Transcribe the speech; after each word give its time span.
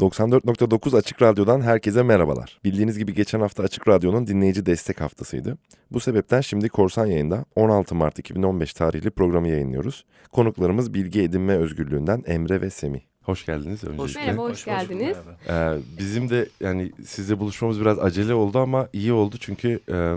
94.9 0.00 0.96
Açık 0.96 1.22
Radyo'dan 1.22 1.60
herkese 1.60 2.02
merhabalar. 2.02 2.60
Bildiğiniz 2.64 2.98
gibi 2.98 3.14
geçen 3.14 3.40
hafta 3.40 3.62
Açık 3.62 3.88
Radyo'nun 3.88 4.26
dinleyici 4.26 4.66
destek 4.66 5.00
haftasıydı. 5.00 5.58
Bu 5.90 6.00
sebepten 6.00 6.40
şimdi 6.40 6.68
Korsan 6.68 7.06
Yayında 7.06 7.44
16 7.56 7.94
Mart 7.94 8.18
2015 8.18 8.74
tarihli 8.74 9.10
programı 9.10 9.48
yayınlıyoruz. 9.48 10.04
Konuklarımız 10.32 10.94
bilgi 10.94 11.22
edinme 11.22 11.56
özgürlüğünden 11.56 12.24
Emre 12.26 12.60
ve 12.60 12.70
Semih. 12.70 13.00
Hoş 13.22 13.46
geldiniz 13.46 13.84
öncelikle. 13.84 14.02
Hoş 14.02 14.16
Merhaba, 14.16 14.42
hoş, 14.42 14.64
geldiniz. 14.64 15.16
Ee, 15.48 15.78
bizim 15.98 16.30
de 16.30 16.48
yani 16.60 16.92
sizle 17.06 17.38
buluşmamız 17.38 17.80
biraz 17.80 17.98
acele 17.98 18.34
oldu 18.34 18.58
ama 18.58 18.88
iyi 18.92 19.12
oldu 19.12 19.36
çünkü 19.40 19.80
e, 19.92 20.16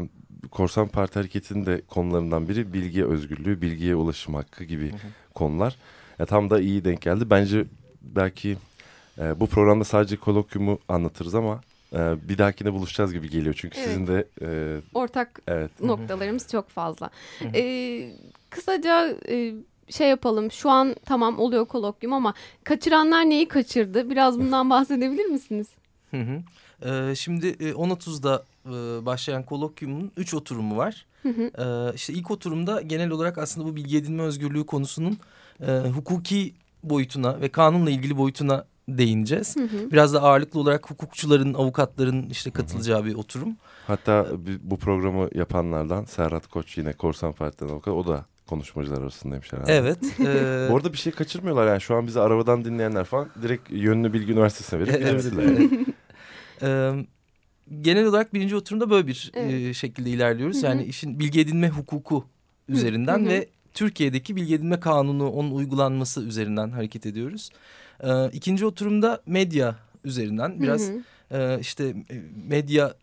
Korsan 0.52 0.88
Parti 0.88 1.20
Hareketi'nin 1.20 1.66
de 1.66 1.82
konularından 1.88 2.50
biri 2.50 2.74
bilgi 2.74 3.06
özgürlüğü, 3.06 3.62
bilgiye 3.62 3.96
ulaşım 3.96 4.34
hakkı 4.34 4.64
gibi 4.64 4.92
hı 4.92 4.96
hı. 4.96 5.34
konular. 5.34 5.76
Ya, 6.20 6.26
tam 6.26 6.50
da 6.50 6.60
iyi 6.60 6.86
denk 6.86 7.02
geldi. 7.02 7.30
Bence 7.30 7.66
belki 8.02 8.58
e, 9.20 9.40
bu 9.40 9.48
programda 9.48 9.84
sadece 9.84 10.16
kolokyumu 10.18 10.80
anlatırız 10.90 11.36
ama 11.36 11.62
e, 11.94 11.98
bir 12.30 12.38
dahakine 12.38 12.74
buluşacağız 12.74 13.14
gibi 13.14 13.30
geliyor. 13.30 13.56
Çünkü 13.58 13.78
Evet. 13.78 13.88
sizin 13.88 14.08
de 14.08 14.28
e, 14.42 14.48
Ortak 14.94 15.40
evet 15.48 15.72
noktalarımız 15.82 16.48
çok 16.52 16.70
fazla. 16.70 17.10
Ee, 17.54 18.12
kısaca 18.50 19.16
e, 19.30 19.54
şey 19.90 20.10
yapalım. 20.10 20.52
Şu 20.52 20.70
an 20.70 20.96
tamam 21.06 21.40
oluyor 21.40 21.66
kolokyum 21.66 22.14
ama 22.14 22.34
kaçıranlar 22.64 23.30
neyi 23.30 23.48
kaçırdı? 23.48 24.10
Biraz 24.10 24.40
bundan 24.40 24.70
bahsedebilir 24.70 25.26
misiniz? 25.26 25.68
Hı 26.12 26.18
hı. 26.18 26.42
Ee, 26.90 27.16
şimdi 27.16 27.48
e, 27.48 27.72
10.30'da 27.72 28.44
e, 28.66 29.06
başlayan 29.06 29.44
kolokyumun 29.44 30.12
3 30.18 30.34
oturumu 30.34 30.78
var. 30.78 31.06
Hı 31.24 31.30
hı. 31.30 31.42
Ee, 31.92 31.96
işte 31.96 32.14
ilk 32.14 32.32
oturumda 32.32 32.82
genel 32.82 33.10
olarak 33.10 33.38
aslında 33.38 33.68
bu 33.68 33.76
bilgi 33.76 33.98
edinme 33.98 34.24
özgürlüğü 34.24 34.66
konusunun 34.66 35.18
e, 35.68 35.72
hukuki 35.96 36.54
boyutuna 36.84 37.42
ve 37.42 37.50
kanunla 37.50 37.90
ilgili 37.90 38.18
boyutuna 38.18 38.66
değineceğiz. 38.90 39.56
Hı 39.56 39.64
hı. 39.64 39.92
Biraz 39.92 40.14
da 40.14 40.22
ağırlıklı 40.22 40.60
olarak 40.60 40.92
hukukçuların, 40.92 41.54
avukatların 41.54 42.30
işte 42.30 42.52
katılacağı 42.52 43.06
bir 43.06 43.16
oturum. 43.16 43.58
hatta 43.88 44.28
bu 44.62 44.78
programı 44.78 45.30
yapanlardan 45.36 46.06
Serhat 46.06 46.48
Koç 46.48 46.78
yine 46.78 46.94
Korsan 46.94 47.34
Parti'den 47.34 47.70
avukat 47.70 47.94
o 47.94 48.08
da 48.08 48.26
konuşmacılar 48.48 49.02
arasındaymış 49.02 49.54
herhalde. 49.54 49.74
Evet. 49.74 49.98
e, 50.20 50.68
Bu 50.72 50.78
arada 50.78 50.94
bir 50.94 50.98
şey 50.98 51.14
kaçırmıyorlar 51.14 51.68
yani 51.68 51.82
şu 51.82 51.96
an 51.96 52.08
bizi 52.08 52.20
arabadan 52.20 52.66
dinleyenler 52.66 53.04
falan 53.04 53.30
direkt 53.42 53.72
Yönlü 53.72 54.14
Bilgi 54.14 54.32
Üniversitesi'ne 54.32 54.80
verip 54.80 54.94
Evet. 54.94 55.24
gidebilirler. 55.24 55.70
Ee, 56.62 57.06
genel 57.82 58.06
olarak 58.06 58.34
birinci 58.34 58.56
oturumda 58.56 58.90
böyle 58.90 59.08
bir 59.08 59.32
Evet. 59.36 59.54
e, 59.54 59.74
şekilde 59.74 60.10
ilerliyoruz. 60.10 60.58
Hı 60.58 60.62
hı. 60.62 60.66
Yani 60.66 60.84
işin 60.84 61.20
bilgi 61.20 61.40
edinme 61.40 61.70
hukuku 61.70 62.26
üzerinden 62.70 63.20
hı 63.20 63.26
hı. 63.26 63.30
ve 63.30 63.48
Türkiye'deki 63.74 64.36
bilgi 64.36 64.56
edinme 64.56 64.80
kanunu 64.80 65.30
onun 65.30 65.52
uygulanması 65.52 66.24
üzerinden 66.24 66.70
hareket 66.72 67.06
ediyoruz. 67.06 67.50
Ee, 68.04 68.30
ikinci 68.34 68.66
oturumda 68.66 69.22
medya 69.26 69.76
üzerinden 70.04 70.62
biraz 70.62 70.90
Hı 70.90 70.94
hı. 71.30 71.38
e, 71.38 71.60
işte 71.60 71.84
e, 71.88 72.16
medya 72.48 72.94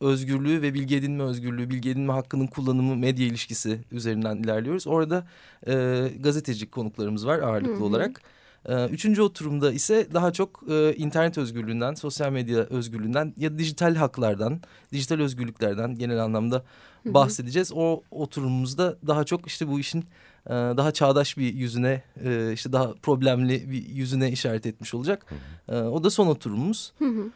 özgürlüğü 0.00 0.62
ve 0.62 0.74
bilgi 0.74 0.96
edinme 0.96 1.22
özgürlüğü, 1.22 1.70
bilgi 1.70 1.90
edinme 1.90 2.12
hakkının 2.12 2.46
kullanımı, 2.46 2.96
medya 2.96 3.26
ilişkisi 3.26 3.80
üzerinden 3.92 4.36
ilerliyoruz. 4.36 4.86
Orada 4.86 5.26
e, 5.66 5.72
gazeteci 6.20 6.70
konuklarımız 6.70 7.26
var 7.26 7.38
ağırlıklı 7.38 7.74
Hı 7.74 7.78
hı. 7.78 7.84
olarak. 7.84 8.22
E, 8.68 8.86
üçüncü 8.86 9.22
oturumda 9.22 9.72
ise 9.72 10.06
daha 10.14 10.32
çok 10.32 10.62
e, 10.70 10.94
internet 10.94 11.38
özgürlüğünden, 11.38 11.94
sosyal 11.94 12.32
medya 12.32 12.58
özgürlüğünden 12.58 13.34
ya 13.36 13.58
dijital 13.58 13.94
haklardan, 13.94 14.60
dijital 14.92 15.20
özgürlüklerden 15.20 15.94
genel 15.94 16.24
anlamda. 16.24 16.64
Bahsedeceğiz. 17.04 17.72
O 17.74 18.02
oturumumuzda 18.10 18.96
daha 19.06 19.24
çok 19.24 19.46
işte 19.46 19.68
bu 19.68 19.80
işin 19.80 20.00
e, 20.46 20.50
daha 20.50 20.92
çağdaş 20.92 21.38
bir 21.38 21.54
yüzüne, 21.54 22.02
e, 22.24 22.52
işte 22.52 22.72
daha 22.72 22.92
problemli 22.92 23.70
bir 23.70 23.88
yüzüne 23.88 24.30
işaret 24.30 24.66
etmiş 24.66 24.94
olacak. 24.94 25.26
E, 25.68 25.76
o 25.76 26.04
da 26.04 26.10
son 26.10 26.26
oturumumuz. 26.26 26.92
Hı 26.98 27.04
hı. 27.04 27.30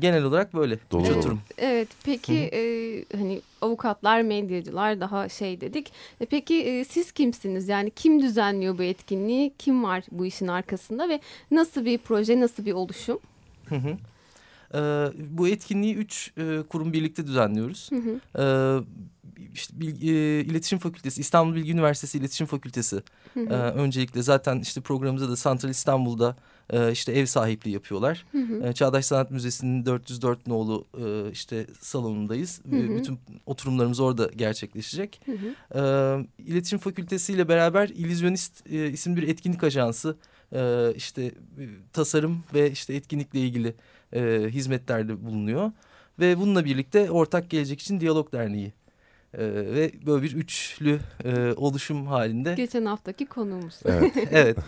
Genel 0.00 0.24
olarak 0.24 0.54
böyle. 0.54 0.78
Dolu 0.90 1.02
Üç 1.02 1.08
dolu. 1.08 1.18
oturum. 1.18 1.40
Evet 1.58 1.88
peki 2.04 2.34
e, 2.34 2.60
hani 3.16 3.40
avukatlar, 3.62 4.22
medyacılar 4.22 5.00
daha 5.00 5.28
şey 5.28 5.60
dedik. 5.60 5.92
E, 6.20 6.26
peki 6.26 6.62
e, 6.62 6.84
siz 6.84 7.12
kimsiniz? 7.12 7.68
Yani 7.68 7.90
kim 7.90 8.22
düzenliyor 8.22 8.78
bu 8.78 8.82
etkinliği? 8.82 9.52
Kim 9.58 9.84
var 9.84 10.04
bu 10.10 10.26
işin 10.26 10.48
arkasında 10.48 11.08
ve 11.08 11.20
nasıl 11.50 11.84
bir 11.84 11.98
proje, 11.98 12.40
nasıl 12.40 12.66
bir 12.66 12.72
oluşum? 12.72 13.18
Hı 13.68 13.74
hı. 13.74 13.96
Ee, 14.74 15.12
bu 15.30 15.48
etkinliği 15.48 15.94
üç 15.94 16.32
e, 16.38 16.62
kurum 16.68 16.92
birlikte 16.92 17.26
düzenliyoruz. 17.26 17.90
Hı 17.92 17.96
hı. 17.96 18.20
Ee, 18.38 18.84
işte 19.54 19.80
Bil- 19.80 20.08
e, 20.08 20.40
İletişim 20.44 20.78
Fakültesi, 20.78 21.20
İstanbul 21.20 21.54
Bilgi 21.54 21.72
Üniversitesi 21.72 22.18
İletişim 22.18 22.46
Fakültesi. 22.46 23.02
Hı 23.34 23.40
hı. 23.40 23.44
e, 23.44 23.54
öncelikle 23.56 24.22
zaten 24.22 24.58
işte 24.60 24.80
programımızda 24.80 25.28
da 25.28 25.36
Santral 25.36 25.70
İstanbul'da 25.70 26.36
e, 26.70 26.92
işte 26.92 27.12
ev 27.12 27.26
sahipliği 27.26 27.70
yapıyorlar. 27.70 28.26
Hı 28.32 28.38
hı. 28.38 28.66
E, 28.66 28.72
Çağdaş 28.72 29.04
Sanat 29.04 29.30
Müzesi'nin 29.30 29.86
404 29.86 30.46
nolu 30.46 30.84
e, 30.98 31.30
işte 31.32 31.66
salonundayız. 31.80 32.60
Hı 32.70 32.76
hı. 32.76 32.80
E, 32.80 32.96
Bütün 32.96 33.18
oturumlarımız 33.46 34.00
orada 34.00 34.30
gerçekleşecek. 34.36 35.20
Hı 35.26 35.32
hı. 35.32 35.54
Ee, 35.78 36.42
İletişim 36.44 36.78
Fakültesi 36.78 37.32
ile 37.32 37.48
beraber 37.48 37.88
İllüzyonist 37.88 38.66
e, 38.72 38.90
isimli 38.90 39.16
bir 39.22 39.28
etkinlik 39.28 39.64
ajansı 39.64 40.16
e, 40.54 40.92
işte 40.96 41.22
e, 41.24 41.32
tasarım 41.92 42.44
ve 42.54 42.70
işte 42.70 42.94
etkinlikle 42.94 43.38
ilgili 43.38 43.74
e, 44.12 44.46
hizmetlerde 44.48 45.24
bulunuyor. 45.24 45.72
Ve 46.18 46.38
bununla 46.38 46.64
birlikte 46.64 47.10
Ortak 47.10 47.50
Gelecek 47.50 47.80
için 47.80 48.00
Diyalog 48.00 48.32
Derneği 48.32 48.72
e, 49.34 49.44
ve 49.46 49.92
böyle 50.06 50.22
bir 50.24 50.34
üçlü 50.36 51.00
e, 51.24 51.52
oluşum 51.56 52.06
halinde 52.06 52.54
Geçen 52.54 52.84
haftaki 52.84 53.26
konuğumuz. 53.26 53.80
Evet. 53.84 54.12
evet 54.30 54.58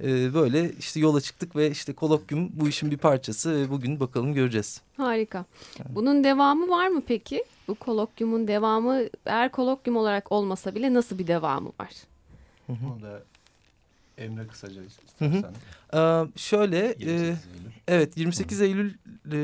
e, 0.00 0.34
böyle 0.34 0.72
işte 0.78 1.00
yola 1.00 1.20
çıktık 1.20 1.56
ve 1.56 1.70
işte 1.70 1.92
kolokyum 1.92 2.50
bu 2.52 2.68
işin 2.68 2.90
bir 2.90 2.96
parçası 2.96 3.56
ve 3.56 3.70
bugün 3.70 4.00
bakalım 4.00 4.34
göreceğiz. 4.34 4.80
Harika. 4.96 5.44
Bunun 5.88 6.24
devamı 6.24 6.68
var 6.68 6.88
mı 6.88 7.02
peki? 7.06 7.44
Bu 7.68 7.74
kolokyumun 7.74 8.48
devamı 8.48 9.00
eğer 9.26 9.52
kolokyum 9.52 9.96
olarak 9.96 10.32
olmasa 10.32 10.74
bile 10.74 10.94
nasıl 10.94 11.18
bir 11.18 11.26
devamı 11.26 11.72
var? 11.80 11.92
Onu 12.68 13.02
da 13.02 13.22
Emre 14.18 14.46
kısaca 14.46 14.80
Hı 15.18 15.24
hı. 15.24 15.26
istersen. 15.26 15.54
Ee, 15.94 16.24
şöyle 16.36 16.78
e, 17.00 17.06
28 17.06 17.10
Eylül. 17.10 17.36
Evet 17.88 18.16
28 18.16 18.60
Eylül 18.60 18.94
e, 19.32 19.38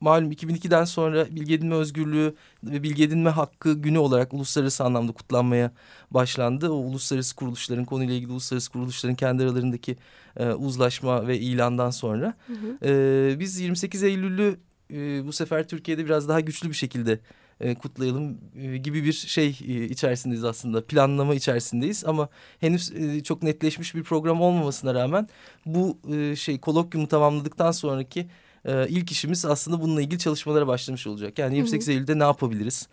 malum 0.00 0.32
2002'den 0.32 0.84
sonra 0.84 1.26
bilgi 1.30 1.54
edinme 1.54 1.74
özgürlüğü 1.74 2.34
ve 2.64 2.82
bilgi 2.82 3.04
edinme 3.04 3.30
hakkı 3.30 3.74
günü 3.74 3.98
olarak 3.98 4.32
uluslararası 4.32 4.84
anlamda 4.84 5.12
kutlanmaya 5.12 5.72
başlandı. 6.10 6.70
O 6.70 6.74
uluslararası 6.74 7.36
kuruluşların 7.36 7.84
konuyla 7.84 8.14
ilgili 8.14 8.32
uluslararası 8.32 8.72
kuruluşların 8.72 9.16
kendi 9.16 9.42
aralarındaki 9.42 9.96
e, 10.36 10.48
uzlaşma 10.48 11.26
ve 11.26 11.38
ilandan 11.38 11.90
sonra. 11.90 12.34
Hı 12.46 12.52
hı. 12.52 12.88
E, 12.88 13.40
biz 13.40 13.60
28 13.60 14.02
Eylül'ü 14.02 14.58
e, 14.92 15.26
bu 15.26 15.32
sefer 15.32 15.68
Türkiye'de 15.68 16.04
biraz 16.04 16.28
daha 16.28 16.40
güçlü 16.40 16.68
bir 16.68 16.74
şekilde 16.74 17.18
e, 17.60 17.74
kutlayalım 17.74 18.38
e, 18.56 18.76
gibi 18.76 19.04
bir 19.04 19.12
şey 19.12 19.48
e, 19.48 19.84
içerisindeyiz 19.84 20.44
aslında. 20.44 20.84
Planlama 20.84 21.34
içerisindeyiz 21.34 22.04
ama 22.04 22.28
henüz 22.60 22.92
e, 22.92 23.22
çok 23.22 23.42
netleşmiş 23.42 23.94
bir 23.94 24.02
program 24.02 24.40
olmamasına 24.40 24.94
rağmen 24.94 25.28
bu 25.66 25.98
e, 26.14 26.36
şey 26.36 26.60
kolokyumu 26.60 27.08
tamamladıktan 27.08 27.70
sonraki 27.70 28.26
e, 28.64 28.88
ilk 28.88 29.10
işimiz 29.12 29.44
aslında 29.44 29.80
bununla 29.80 30.02
ilgili 30.02 30.18
çalışmalara 30.18 30.66
başlamış 30.66 31.06
olacak. 31.06 31.38
Yani 31.38 31.56
28 31.56 31.88
Eylül'de 31.88 32.18
ne 32.18 32.22
yapabiliriz? 32.22 32.88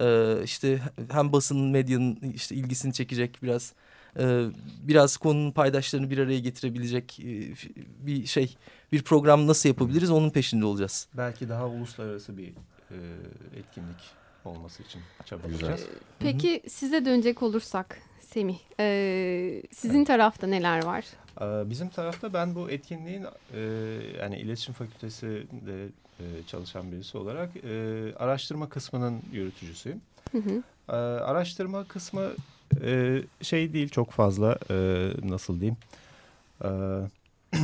E, 0.00 0.36
işte 0.44 0.80
hem 1.10 1.32
basının, 1.32 1.70
medyanın 1.70 2.18
işte 2.34 2.54
ilgisini 2.54 2.92
çekecek 2.92 3.38
biraz 3.42 3.72
e, 4.18 4.44
biraz 4.82 5.16
konunun 5.16 5.52
paydaşlarını 5.52 6.10
bir 6.10 6.18
araya 6.18 6.38
getirebilecek 6.38 7.20
e, 7.20 7.54
bir 8.06 8.26
şey 8.26 8.56
bir 8.92 9.02
program 9.02 9.46
nasıl 9.46 9.68
yapabiliriz 9.68 10.10
onun 10.10 10.30
peşinde 10.30 10.64
olacağız. 10.64 11.08
Belki 11.16 11.48
daha 11.48 11.68
uluslararası 11.68 12.38
bir 12.38 12.52
etkinlik 13.56 14.10
olması 14.44 14.82
için 14.82 15.00
çabalayacağız. 15.24 15.86
Peki 16.18 16.62
size 16.68 17.04
dönecek 17.04 17.42
olursak 17.42 17.98
Semih, 18.20 18.58
e, 18.80 19.62
sizin 19.72 20.04
tarafta 20.04 20.46
neler 20.46 20.84
var? 20.84 21.04
Ee, 21.40 21.70
Bizim 21.70 21.88
tarafta 21.88 22.32
ben 22.32 22.54
bu 22.54 22.70
etkinliğin 22.70 23.26
e, 23.54 23.60
yani 24.20 24.36
iletişim 24.38 24.74
fakültesinde 24.74 25.86
e, 26.20 26.24
çalışan 26.46 26.92
birisi 26.92 27.18
olarak 27.18 27.50
e, 27.56 28.14
araştırma 28.16 28.68
kısmının 28.68 29.20
yürütücüsüyüm. 29.32 30.00
Hı 30.32 30.38
hı. 30.38 30.62
Ee, 30.88 30.92
araştırma 30.96 31.84
kısmı 31.84 32.30
e, 32.82 33.22
şey 33.42 33.72
değil 33.72 33.88
çok 33.88 34.10
fazla 34.10 34.58
e, 34.70 34.74
nasıl 35.22 35.60
diyeyim 35.60 35.76
Ee, 36.64 36.68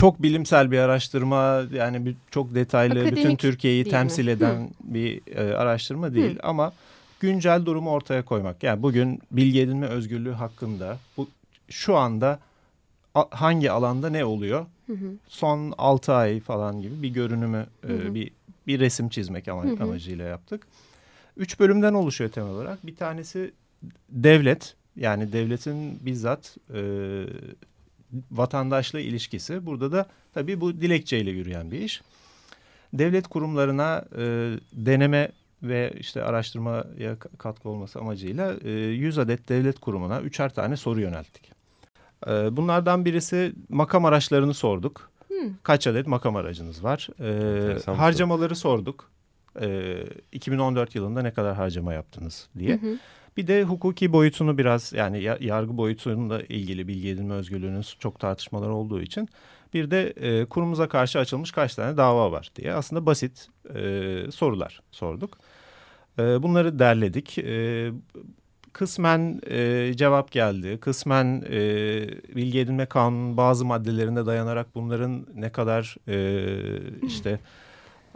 çok 0.00 0.22
bilimsel 0.22 0.70
bir 0.70 0.78
araştırma 0.78 1.62
yani 1.72 2.06
bir, 2.06 2.14
çok 2.30 2.54
detaylı 2.54 2.94
bütün 2.94 3.06
Akademik 3.16 3.38
Türkiye'yi 3.38 3.84
değil 3.84 3.94
mi? 3.94 3.98
temsil 4.00 4.26
eden 4.26 4.70
bir 4.84 5.20
e, 5.36 5.54
araştırma 5.54 6.14
değil 6.14 6.38
ama 6.42 6.72
güncel 7.20 7.66
durumu 7.66 7.90
ortaya 7.90 8.24
koymak 8.24 8.62
yani 8.62 8.82
bugün 8.82 9.20
bilgi 9.30 9.60
edinme 9.60 9.86
özgürlüğü 9.86 10.32
hakkında 10.32 10.98
bu 11.16 11.28
şu 11.68 11.96
anda 11.96 12.38
hangi 13.30 13.70
alanda 13.70 14.10
ne 14.10 14.24
oluyor 14.24 14.66
Hı 14.86 14.92
hı. 14.92 15.12
son 15.28 15.74
6 15.78 16.12
ay 16.12 16.40
falan 16.40 16.82
gibi 16.82 17.02
bir 17.02 17.08
görünümü 17.08 17.66
e, 17.84 17.88
Hı 17.88 17.92
hı. 17.92 18.14
bir 18.14 18.30
bir 18.66 18.80
resim 18.80 19.08
çizmek 19.08 19.48
ama, 19.48 19.64
Hı 19.64 19.68
hı. 19.68 19.82
amacıyla 19.82 20.24
yaptık. 20.24 20.66
Üç 21.36 21.60
bölümden 21.60 21.94
oluşuyor 21.94 22.30
temel 22.30 22.50
olarak. 22.50 22.86
Bir 22.86 22.96
tanesi 22.96 23.50
devlet 24.08 24.74
yani 24.96 25.32
devletin 25.32 25.98
bizzat 26.06 26.56
e, 26.74 26.80
vatandaşla 28.30 29.00
ilişkisi. 29.00 29.66
Burada 29.66 29.92
da 29.92 30.06
tabii 30.34 30.60
bu 30.60 30.80
dilekçeyle 30.80 31.30
yürüyen 31.30 31.70
bir 31.70 31.80
iş. 31.80 32.02
Devlet 32.92 33.28
kurumlarına 33.28 34.04
e, 34.18 34.22
deneme 34.72 35.30
ve 35.62 35.92
işte 35.98 36.22
araştırmaya 36.22 37.18
katkı 37.38 37.68
olması 37.68 37.98
amacıyla 37.98 38.54
e, 38.64 38.70
100 38.70 39.18
adet 39.18 39.48
devlet 39.48 39.80
kurumuna 39.80 40.20
üçer 40.20 40.54
tane 40.54 40.76
soru 40.76 41.00
yönelttik. 41.00 41.52
E, 42.26 42.56
bunlardan 42.56 43.04
birisi 43.04 43.52
makam 43.68 44.04
araçlarını 44.04 44.54
sorduk. 44.54 45.10
Hmm. 45.28 45.54
Kaç 45.62 45.86
adet 45.86 46.06
makam 46.06 46.36
aracınız 46.36 46.84
var? 46.84 47.08
E, 47.86 47.92
harcamaları 47.92 48.56
sorduk. 48.56 49.10
E, 49.60 49.96
2014 50.32 50.94
yılında 50.94 51.22
ne 51.22 51.32
kadar 51.32 51.56
harcama 51.56 51.92
yaptınız 51.92 52.48
diye. 52.58 52.76
Hı 52.76 52.86
hı. 52.86 52.98
Bir 53.36 53.46
de 53.46 53.62
hukuki 53.64 54.12
boyutunu 54.12 54.58
biraz 54.58 54.92
yani 54.92 55.22
ya- 55.22 55.38
yargı 55.40 55.76
boyutuyla 55.76 56.42
ilgili 56.42 56.88
bilgi 56.88 57.08
edinme 57.08 57.34
özgürlüğünün 57.34 57.84
çok 57.98 58.20
tartışmalar 58.20 58.68
olduğu 58.68 59.02
için 59.02 59.28
bir 59.74 59.90
de 59.90 60.06
e, 60.10 60.44
kurumuza 60.44 60.88
karşı 60.88 61.18
açılmış 61.18 61.52
kaç 61.52 61.74
tane 61.74 61.96
dava 61.96 62.32
var 62.32 62.50
diye 62.56 62.74
aslında 62.74 63.06
basit 63.06 63.48
e, 63.74 63.80
sorular 64.32 64.80
sorduk. 64.90 65.38
E, 66.18 66.42
bunları 66.42 66.78
derledik. 66.78 67.38
E, 67.38 67.90
kısmen 68.72 69.40
e, 69.50 69.92
cevap 69.96 70.30
geldi. 70.32 70.78
Kısmen 70.80 71.44
e, 71.50 71.58
bilgi 72.36 72.58
edinme 72.58 72.86
kanunun 72.86 73.36
bazı 73.36 73.64
maddelerine 73.64 74.26
dayanarak 74.26 74.74
bunların 74.74 75.26
ne 75.34 75.50
kadar 75.52 75.96
e, 76.08 76.46
işte 77.06 77.38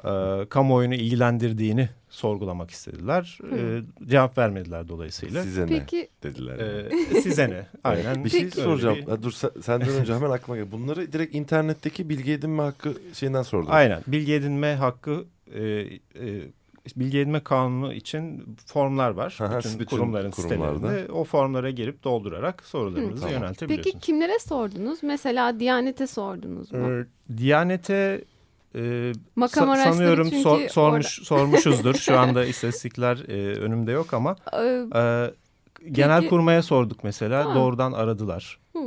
e, 0.05 0.11
kamuoyunu 0.49 0.95
ilgilendirdiğini 0.95 1.89
sorgulamak 2.15 2.71
istediler. 2.71 3.39
E, 3.57 3.83
cevap 4.09 4.39
vermediler 4.39 4.89
dolayısıyla. 4.89 5.43
Size 5.43 5.63
ne 5.63 5.67
Peki 5.67 6.09
dediler. 6.23 6.59
E, 6.59 7.21
size 7.21 7.51
ne? 7.51 7.67
Aynen. 7.85 8.25
bir 8.25 8.31
şey 8.31 8.41
Peki- 8.45 8.61
soracağım. 8.61 8.97
bir- 8.99 9.23
dur 9.23 9.33
sen- 9.33 9.51
senden 9.63 9.89
önce 9.89 10.15
hemen 10.15 10.31
aklıma 10.31 10.57
geldi. 10.57 10.73
Bunları 10.73 11.13
direkt 11.13 11.35
internetteki 11.35 12.09
bilgi 12.09 12.33
edinme 12.33 12.63
hakkı 12.63 12.95
şeyinden 13.13 13.43
sordum. 13.43 13.69
Aynen. 13.71 14.01
Bilgi 14.07 14.35
edinme 14.35 14.75
hakkı 14.75 15.25
e, 15.55 15.63
e, 15.63 15.89
bilgi 16.97 17.19
edinme 17.19 17.41
kanunu 17.41 17.93
için 17.93 18.57
formlar 18.67 19.11
var. 19.11 19.37
Aha, 19.41 19.59
bütün, 19.59 19.73
bütün 19.79 19.85
kurumların 19.97 20.31
kurumlarda. 20.31 20.75
sitelerinde. 20.79 21.13
O 21.13 21.25
formlara 21.25 21.71
girip 21.71 22.05
doldurarak 22.05 22.63
sorularınızı 22.67 23.17
Hı, 23.17 23.21
tamam. 23.21 23.43
yöneltebiliyorsunuz. 23.43 23.93
peki 23.95 24.07
kimlere 24.07 24.39
sordunuz? 24.39 25.03
Mesela 25.03 25.61
Diyanet'e 25.61 26.07
sordunuz 26.07 26.73
mu? 26.73 26.91
Ee, 26.91 27.05
Diyanete 27.39 28.25
e, 28.75 29.13
Makam 29.37 29.69
sa- 29.69 29.83
sanıyorum 29.93 30.27
çünkü 30.31 30.43
sor- 30.43 30.69
sormuş 30.69 31.07
sormuşuzdur. 31.07 31.95
Şu 31.95 32.19
anda 32.19 32.45
istatistikler 32.55 33.19
e, 33.29 33.59
önümde 33.59 33.93
yok 33.93 34.15
ama 34.15 34.37
Ee, 34.53 34.59
e, 34.95 35.31
genel 35.93 36.19
Peki- 36.21 36.31
kurmaya 36.31 36.63
sorduk 36.63 37.05
mesela. 37.05 37.51
Ha. 37.51 37.55
Doğrudan 37.55 37.93
aradılar. 37.93 38.59
Hı. 38.73 38.79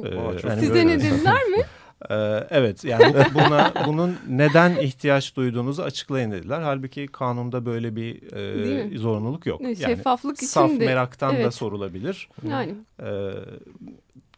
Ee, 0.47 0.59
Size 0.59 0.87
ne 0.87 0.99
dediler 0.99 1.43
mi? 1.47 1.57
Ee, 2.09 2.15
evet 2.49 2.83
yani 2.83 3.13
bu- 3.13 3.33
buna 3.39 3.73
bunun 3.85 4.15
neden 4.29 4.75
ihtiyaç 4.75 5.35
duyduğunuzu 5.35 5.81
açıklayın 5.83 6.31
dediler. 6.31 6.61
Halbuki 6.61 7.07
kanunda 7.07 7.65
böyle 7.65 7.95
bir 7.95 8.33
e, 8.93 8.97
zorunluluk 8.97 9.45
yok. 9.45 9.61
Yani 9.61 9.75
Şeffaflık 9.75 10.37
için 10.37 10.47
saf 10.47 10.69
de. 10.71 10.85
meraktan 10.85 11.33
da 11.35 11.39
evet. 11.39 11.53
sorulabilir. 11.53 12.29
Yani 12.49 12.75
Ee, 13.03 13.31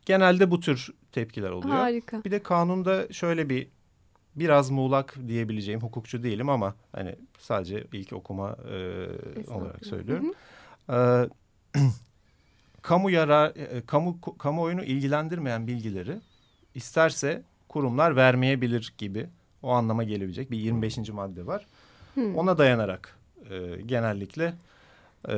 genelde 0.06 0.52
bu 0.52 0.60
tür 0.60 0.90
tepkiler 1.12 1.50
oluyor. 1.52 1.76
harika. 1.76 2.24
Bir 2.26 2.32
de 2.32 2.44
kanunda 2.44 3.14
şöyle 3.14 3.50
bir 3.50 3.68
biraz 4.36 4.70
muğlak 4.70 5.16
diyebileceğim 5.28 5.82
hukukçu 5.82 6.24
değilim 6.24 6.50
ama 6.50 6.76
hani 6.92 7.16
sadece 7.40 7.84
ilk 7.94 8.14
okuma 8.14 8.50
e, 8.50 9.52
olarak 9.52 9.86
söylüyorum. 9.86 10.34
hı. 10.88 11.30
Ee, 11.76 11.80
kamu 12.82 13.10
yarar 13.10 13.50
e, 13.56 13.82
kamu 13.86 14.22
kamuoyunu 14.22 14.84
ilgilendirmeyen 14.84 15.68
bilgileri 15.68 16.18
isterse 16.76 17.42
kurumlar 17.70 18.16
vermeyebilir 18.16 18.94
gibi 18.98 19.28
o 19.64 19.70
anlama 19.72 20.04
gelebilecek 20.04 20.52
bir 20.52 20.58
25. 20.58 21.10
madde 21.10 21.48
var. 21.48 21.66
Hı. 22.16 22.34
Ona 22.36 22.58
dayanarak 22.58 23.18
e, 23.50 23.82
genellikle 23.86 24.54
e, 25.28 25.34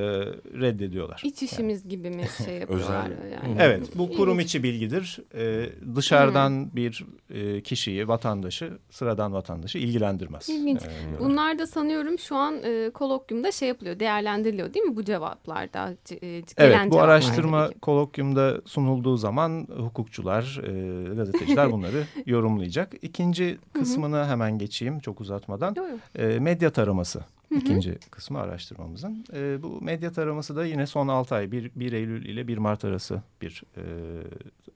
reddediyorlar. 0.62 1.22
İç 1.26 1.44
işimiz 1.44 1.88
gibi 1.90 2.10
mi 2.10 2.24
şey 2.46 2.56
yapıyorlar 2.60 3.10
yani? 3.32 3.56
Evet 3.60 3.90
bu 3.96 4.12
kurum 4.12 4.40
içi 4.40 4.64
bilgidir. 4.64 5.20
Ee, 5.36 5.70
dışarıdan 5.96 6.76
bir 6.76 7.06
e, 7.30 7.62
kişiyi, 7.62 8.08
vatandaşı, 8.08 8.78
sıradan 8.90 9.34
vatandaşı 9.34 9.78
ilgilendirmez. 9.78 10.50
İlginç. 10.50 10.82
Ee, 10.82 11.20
Bunlar 11.20 11.60
da 11.60 11.68
sanıyorum 11.68 12.20
şu 12.20 12.36
an 12.36 12.56
e, 12.64 12.90
kolokyumda 12.94 13.52
şey 13.52 13.68
yapılıyor, 13.68 14.00
değerlendiriliyor 14.00 14.74
değil 14.74 14.86
mi 14.86 14.96
bu 14.96 15.04
cevaplarda? 15.04 15.94
C- 16.06 16.16
e, 16.16 16.28
Evet 16.28 16.46
bu 16.58 16.92
cevaplar 16.92 17.04
araştırma 17.08 17.70
kolokyumda 17.82 18.62
sunulduğu 18.66 19.18
zaman 19.18 19.68
hukukçular, 19.78 20.62
e, 20.68 21.14
gazeteciler 21.16 21.72
bunları 21.72 22.04
yorumlayacak. 22.26 22.94
İkinci 23.02 23.58
kısmını 23.74 24.26
hemen 24.26 24.58
geçeyim 24.58 25.00
çok 25.00 25.22
uzatmadan. 25.22 25.76
E, 26.16 26.26
medya 26.40 26.70
taraması 26.72 27.22
ikinci 27.52 28.00
kısmı 28.12 28.40
araştırmamızın. 28.40 29.26
E, 29.34 29.64
bu 29.64 29.82
medya 29.82 30.12
taraması 30.12 30.56
da 30.56 30.66
yine 30.66 30.88
son 30.88 31.08
6 31.08 31.36
ay 31.36 31.52
1, 31.52 31.72
1 31.76 31.92
Eylül 31.92 32.26
ile 32.26 32.48
1 32.48 32.58
Mart 32.58 32.86
arası 32.86 33.22
bir 33.42 33.64
e, 33.78 33.84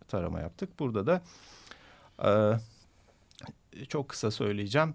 tarama 0.08 0.40
yaptık. 0.40 0.80
Burada 0.80 1.08
da 1.08 1.22
e, 3.80 3.86
çok 3.88 4.10
kısa 4.10 4.32
söyleyeceğim. 4.32 4.94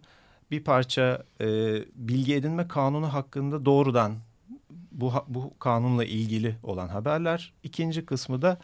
Bir 0.50 0.64
parça 0.64 1.24
e, 1.40 1.46
bilgi 1.94 2.34
edinme 2.34 2.68
kanunu 2.68 3.12
hakkında 3.12 3.64
doğrudan 3.64 4.14
bu, 4.92 5.12
bu 5.28 5.58
kanunla 5.58 6.04
ilgili 6.04 6.56
olan 6.62 6.88
haberler. 6.88 7.52
İkinci 7.62 8.06
kısmı 8.06 8.42
da 8.42 8.58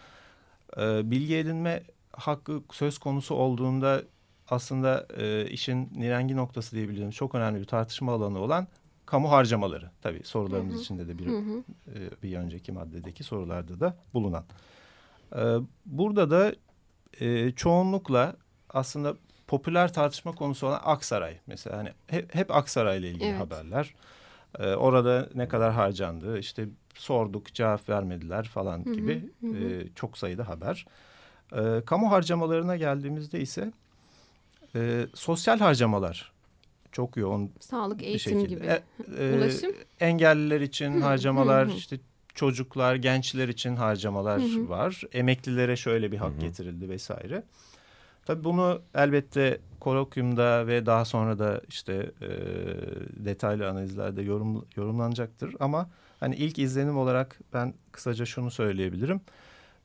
e, 0.76 1.10
bilgi 1.10 1.36
edinme 1.36 1.82
hakkı 2.12 2.62
söz 2.72 2.98
konusu 2.98 3.34
olduğunda 3.34 4.02
aslında 4.48 5.06
e, 5.16 5.46
işin 5.50 5.90
nirengi 5.96 6.36
noktası 6.36 6.76
diyebileceğimiz 6.76 7.16
çok 7.16 7.34
önemli 7.34 7.60
bir 7.60 7.64
tartışma 7.64 8.12
alanı 8.12 8.38
olan 8.38 8.66
kamu 9.06 9.31
harcamaları. 9.31 9.91
Tabii 10.03 10.20
sorularımız 10.25 10.75
Hı 10.75 10.79
hı. 10.79 10.82
içinde 10.82 11.08
de 11.08 11.19
bir, 11.19 11.26
Hı 11.26 11.38
hı. 11.38 11.62
e, 11.94 12.23
bir 12.23 12.37
önceki 12.37 12.73
maddedeki 12.73 13.25
sorularda 13.25 13.81
da 13.81 13.97
bulunan. 14.14 14.44
E, 15.37 15.43
burada 15.87 16.31
da 16.31 16.55
e, 17.20 17.50
çoğunlukla 17.53 18.37
aslında 18.70 19.17
popüler 19.47 19.93
tartışma 19.93 20.32
konusu 20.32 20.67
olan 20.67 20.81
Aksaray. 20.85 21.38
Mesela 21.47 21.79
hani 21.79 21.93
hep, 22.06 22.35
hep 22.35 22.50
Aksaray 22.50 22.99
ile 22.99 23.11
ilgili 23.11 23.29
Evet. 23.29 23.41
haberler. 23.41 23.94
E, 24.58 24.75
orada 24.75 25.29
ne 25.35 25.49
kadar 25.49 25.73
harcandı 25.73 26.38
işte 26.38 26.69
sorduk 26.94 27.55
cevap 27.55 27.88
vermediler 27.88 28.44
falan 28.44 28.85
Hı 28.85 28.91
hı, 28.91 28.94
gibi 28.94 29.31
hı 29.41 29.47
hı. 29.47 29.56
e, 29.56 29.88
çok 29.94 30.19
sayıda 30.19 30.49
haber. 30.49 30.87
E, 31.52 31.82
kamu 31.87 32.11
harcamalarına 32.11 32.76
geldiğimizde 32.76 33.41
ise 33.41 33.73
e, 34.75 35.06
sosyal 35.14 35.59
harcamalar 35.59 36.33
çok 36.97 37.17
yoğun 37.17 37.50
Sağlık, 37.61 37.99
bir 37.99 38.05
eğitim 38.05 38.41
şekilde. 38.41 38.55
gibi. 38.55 38.67
E, 38.67 39.25
e, 39.25 39.38
Ulaşım? 39.38 39.73
Engelliler 40.00 40.61
için 40.61 41.00
harcamalar, 41.00 41.67
işte 41.67 41.97
çocuklar, 42.35 42.95
gençler 42.95 43.49
için 43.49 43.76
harcamalar 43.76 44.43
Hı 44.43 44.47
hı. 44.47 44.69
var. 44.69 45.03
Emeklilere 45.12 45.76
şöyle 45.76 46.12
bir 46.12 46.17
hak 46.17 46.33
Hı 46.33 46.37
hı. 46.37 46.41
getirildi 46.41 46.88
vesaire. 46.88 47.43
Tabii 48.26 48.45
bunu 48.45 48.83
elbette 48.95 49.61
kolokyumda 49.81 50.67
ve 50.67 50.87
daha 50.87 51.05
sonra 51.05 51.38
da 51.38 51.61
işte 51.69 52.12
e, 52.21 52.29
detaylı 53.25 53.69
analizlerde 53.69 54.23
yorum, 54.23 54.67
yorumlanacaktır. 54.76 55.55
Ama 55.61 55.91
hani 56.21 56.37
ilk 56.37 56.59
izlenim 56.59 56.99
olarak 56.99 57.38
ben 57.53 57.75
kısaca 57.93 58.25
şunu 58.25 58.50
söyleyebilirim. 58.50 59.21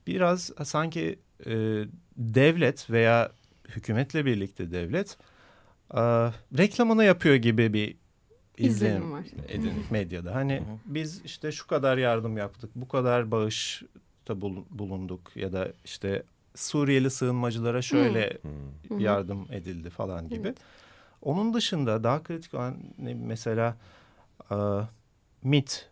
Biraz 0.06 0.50
sanki 0.64 1.18
e, 1.46 1.52
devlet 2.16 2.90
veya 2.90 3.30
hükümetle 3.68 4.24
birlikte 4.24 4.70
devlet 4.70 5.16
e, 5.94 6.00
reklamını 6.58 7.04
yapıyor 7.04 7.34
gibi 7.34 7.72
bir 7.72 7.96
İzlenim 8.58 9.12
var. 9.12 9.24
edindik 9.48 9.90
medyada. 9.90 10.34
Hani 10.34 10.62
biz 10.84 11.22
işte 11.24 11.52
şu 11.52 11.66
kadar 11.66 11.98
yardım 11.98 12.36
yaptık, 12.36 12.70
bu 12.74 12.88
kadar 12.88 13.30
bağışta 13.30 14.40
bul- 14.40 14.64
bulunduk 14.70 15.36
ya 15.36 15.52
da 15.52 15.68
işte 15.84 16.22
Suriyeli 16.54 17.10
sığınmacılara 17.10 17.82
şöyle. 17.82 18.30
Hı 18.88 18.94
hı. 18.94 19.02
yardım 19.02 19.46
edildi 19.52 19.90
falan 19.90 20.28
gibi. 20.28 20.40
Evet. 20.48 20.56
Onun 21.22 21.54
dışında 21.54 22.04
daha 22.04 22.22
kritik 22.22 22.54
olan 22.54 22.76
ne- 22.98 23.14
mesela 23.14 23.76
e, 24.50 24.54
MIT 25.42 25.90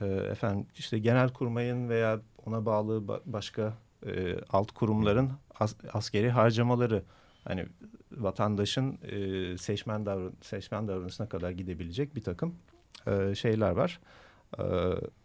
e, 0.00 0.06
efendim 0.06 0.66
işte 0.78 0.98
genel 0.98 1.28
kurmayın 1.32 1.88
veya 1.88 2.20
ona 2.46 2.66
bağlı 2.66 2.92
ba- 3.06 3.20
başka 3.26 3.74
e, 4.06 4.36
alt 4.50 4.70
kurumların 4.72 5.30
as- 5.60 5.76
askeri 5.92 6.30
harcamaları 6.30 7.02
hani 7.48 7.66
vatandaşın 8.12 8.98
e, 9.02 9.58
seçmen 9.58 10.06
davran 10.06 10.32
seçmen 10.42 10.88
davranışına 10.88 11.28
kadar 11.28 11.50
gidebilecek 11.50 12.16
bir 12.16 12.22
takım 12.22 12.54
e, 13.06 13.34
şeyler 13.34 13.70
var. 13.70 14.00
E, 14.58 14.62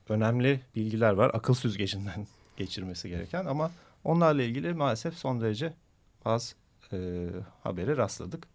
önemli 0.10 0.62
bilgiler 0.75 1.12
var. 1.13 1.32
Akıl 1.34 1.54
süzgecinden 1.54 2.28
geçirmesi 2.58 3.10
gereken 3.10 3.46
ama 3.46 3.72
onlarla 4.04 4.44
ilgili 4.44 4.74
maalesef 4.74 5.13
son 5.13 5.42
derece 5.42 5.74
az 6.25 6.56
e, 6.94 7.28
habere 7.63 7.98
rastladık 7.98 8.48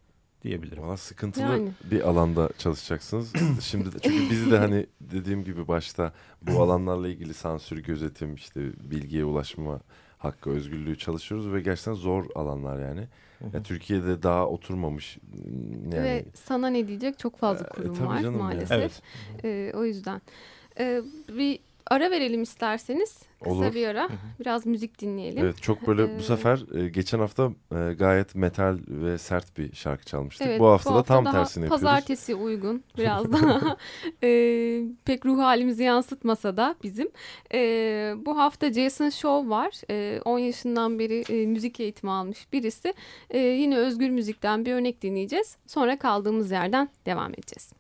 diyebilirim. 0.43 0.83
Valla 0.83 0.97
sıkıntılı 0.97 1.45
Yani. 1.45 1.71
bir 1.85 2.09
alanda 2.09 2.51
çalışacaksınız. 2.59 3.33
Şimdi 3.61 3.93
de, 3.93 3.99
çünkü 3.99 4.31
biz 4.31 4.51
de 4.51 4.59
hani 4.59 4.87
dediğim 5.01 5.45
gibi 5.45 5.69
başta 5.69 6.13
bu 6.43 6.63
alanlarla 6.63 7.09
ilgili 7.09 7.35
sansür, 7.35 7.79
gözetim, 7.79 8.35
işte 8.35 8.61
bilgiye 8.91 9.25
ulaşma 9.25 9.81
hakkı, 10.19 10.51
özgürlüğü 10.51 10.99
çalışıyoruz 10.99 11.53
ve 11.53 11.61
gerçekten 11.61 11.95
zor 11.95 12.25
alanlar 12.35 12.79
yani. 12.89 13.09
yani 13.53 13.63
Türkiye'de 13.63 14.23
daha 14.23 14.47
oturmamış 14.47 15.19
yani. 15.93 16.05
Ve 16.05 16.25
sana 16.35 16.69
ne 16.69 16.89
diyecek 16.89 17.19
çok 17.19 17.37
fazla 17.37 17.67
E, 17.67 17.69
kurum 17.69 17.95
tabii 17.95 18.09
var 18.09 18.23
canım 18.23 18.39
maalesef. 18.39 18.71
Evet. 18.73 19.03
Ee, 19.45 19.73
o 19.75 19.85
yüzden. 19.85 20.23
Ee, 20.79 21.03
bir 21.29 21.59
ara 21.91 22.11
verelim 22.11 22.43
isterseniz. 22.43 23.19
Kısa 23.45 23.57
Olur. 23.57 23.75
bir 23.75 23.89
ara. 23.89 24.09
Biraz 24.41 24.67
müzik 24.67 25.01
dinleyelim. 25.01 25.45
Evet 25.45 25.63
çok 25.63 25.87
böyle 25.87 26.03
Ee, 26.03 26.19
bu 26.19 26.23
sefer 26.23 26.79
e, 26.79 26.89
geçen 26.89 27.19
hafta 27.19 27.51
e, 27.73 27.93
gayet 27.93 28.35
metal 28.35 28.79
ve 28.89 29.19
sert 29.19 29.59
bir 29.59 29.75
şarkı 29.75 30.05
çalmıştık. 30.05 30.47
Evet, 30.47 30.61
bu 30.61 30.67
hafta 30.67 30.95
da 30.95 31.03
tam 31.03 31.25
tersini 31.25 31.65
yapıyoruz. 31.65 31.85
Pazartesi 31.85 32.35
uygun 32.35 32.85
biraz 32.99 33.33
daha 33.33 33.77
e, 34.23 34.29
pek 35.05 35.27
ruh 35.27 35.39
halimizi 35.39 35.83
yansıtmasa 35.83 36.57
da 36.57 36.75
bizim. 36.83 37.09
E, 37.55 37.59
bu 38.27 38.39
hafta 38.39 38.73
Jason 38.73 39.11
Shaw 39.11 39.51
var. 39.51 39.91
E, 39.91 40.21
10 40.25 40.39
yaşından 40.39 40.99
beri 40.99 41.25
e, 41.29 41.47
müzik 41.47 41.81
eğitimi 41.81 42.13
almış 42.13 42.53
birisi. 42.53 42.95
E, 43.31 43.39
yine 43.39 43.77
özgür 43.77 44.11
müzikten 44.11 44.65
bir 44.65 44.73
örnek 44.73 45.03
dinleyeceğiz. 45.03 45.57
Sonra 45.67 45.99
kaldığımız 45.99 46.51
yerden 46.51 46.89
devam 47.07 47.33
edeceğiz. 47.33 47.73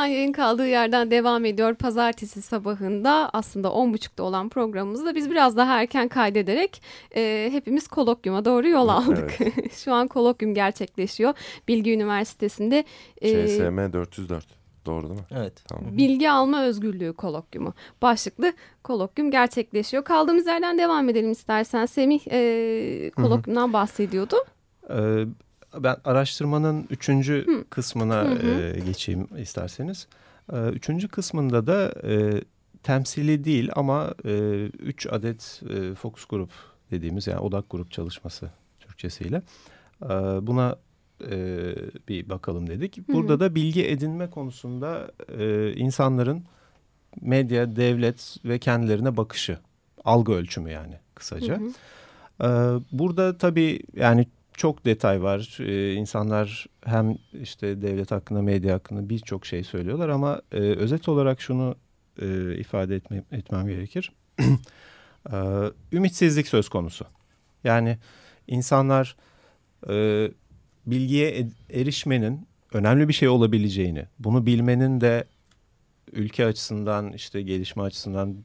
Korsan 0.00 0.12
yayın 0.12 0.32
kaldığı 0.32 0.68
yerden 0.68 1.10
devam 1.10 1.44
ediyor. 1.44 1.74
Pazartesi 1.74 2.42
sabahında 2.42 3.30
aslında 3.32 3.68
10.30'da 3.68 4.22
olan 4.22 4.48
programımızda 4.48 5.14
biz 5.14 5.30
biraz 5.30 5.56
daha 5.56 5.80
erken 5.80 6.08
kaydederek 6.08 6.82
e, 7.16 7.48
hepimiz 7.52 7.88
kolokyuma 7.88 8.44
doğru 8.44 8.68
yol 8.68 8.88
aldık. 8.88 9.38
Şu 9.72 9.92
an 9.92 10.08
kolokyum 10.08 10.54
gerçekleşiyor. 10.54 11.34
Bilgi 11.68 11.92
Üniversitesi'nde. 11.92 12.84
e, 13.20 13.46
ÇSM 13.46 13.92
404. 13.92 14.46
Doğru 14.86 15.08
değil 15.08 15.20
mi? 15.20 15.26
Evet. 15.30 15.64
Tamam. 15.68 15.96
Bilgi 15.96 16.30
alma 16.30 16.62
özgürlüğü 16.62 17.12
kolokyumu 17.12 17.74
başlıklı 18.02 18.52
kolokyum 18.84 19.30
gerçekleşiyor. 19.30 20.04
Kaldığımız 20.04 20.46
yerden 20.46 20.78
devam 20.78 21.08
edelim 21.08 21.32
istersen. 21.32 21.86
Semih 21.86 22.20
e, 22.30 23.10
kolokyumdan 23.16 23.72
bahsediyordu. 23.72 24.36
Ee, 24.90 25.24
ben 25.78 25.96
araştırmanın 26.04 26.86
üçüncü 26.90 27.46
Hı. 27.46 27.64
kısmına 27.70 28.22
Hı 28.22 28.28
hı. 28.28 28.76
e, 28.76 28.80
geçeyim 28.80 29.28
isterseniz. 29.38 30.06
Ee, 30.52 30.68
üçüncü 30.68 31.08
kısmında 31.08 31.66
da 31.66 31.92
e, 32.08 32.42
temsili 32.82 33.44
değil 33.44 33.70
ama 33.76 34.14
e, 34.24 34.64
üç 34.64 35.06
adet 35.06 35.62
e, 35.70 35.94
fokus 35.94 36.24
grup 36.24 36.50
dediğimiz 36.90 37.26
yani 37.26 37.40
odak 37.40 37.70
grup 37.70 37.90
çalışması 37.92 38.50
Türkçesiyle. 38.80 39.42
Ee, 40.02 40.08
buna 40.42 40.76
e, 41.30 41.36
bir 42.08 42.28
bakalım 42.28 42.66
dedik. 42.66 43.08
Burada 43.08 43.32
hı. 43.32 43.40
da 43.40 43.54
bilgi 43.54 43.86
edinme 43.88 44.30
konusunda 44.30 45.10
e, 45.38 45.72
insanların 45.72 46.44
medya, 47.20 47.76
devlet 47.76 48.36
ve 48.44 48.58
kendilerine 48.58 49.16
bakışı, 49.16 49.58
algı 50.04 50.32
ölçümü 50.32 50.70
yani 50.70 50.94
kısaca. 51.14 51.60
Hı 51.60 51.64
hı. 51.64 51.70
Ee, 52.42 52.80
Burada 52.92 53.38
tabii 53.38 53.80
yani 53.96 54.26
çok 54.60 54.84
detay 54.84 55.22
var. 55.22 55.58
Ee, 55.60 55.92
insanlar 55.92 56.66
hem 56.84 57.16
işte 57.42 57.82
devlet 57.82 58.10
hakkında, 58.10 58.42
medya 58.42 58.74
hakkında 58.74 59.08
birçok 59.08 59.46
şey 59.46 59.64
söylüyorlar 59.64 60.08
ama 60.08 60.42
e, 60.52 60.56
özet 60.56 61.08
olarak 61.08 61.40
şunu 61.40 61.74
e, 62.22 62.56
ifade 62.58 62.96
etme, 62.96 63.24
etmem 63.32 63.66
gerekir. 63.66 64.12
Ee, 65.32 65.36
ümitsizlik 65.92 66.48
söz 66.48 66.68
konusu. 66.68 67.04
Yani 67.64 67.98
insanlar 68.46 69.16
e, 69.88 70.28
bilgiye 70.86 71.40
ed- 71.40 71.80
erişmenin 71.80 72.46
önemli 72.72 73.08
bir 73.08 73.12
şey 73.12 73.28
olabileceğini, 73.28 74.04
bunu 74.18 74.46
bilmenin 74.46 75.00
de 75.00 75.24
ülke 76.12 76.46
açısından, 76.46 77.12
işte 77.12 77.42
gelişme 77.42 77.82
açısından, 77.82 78.36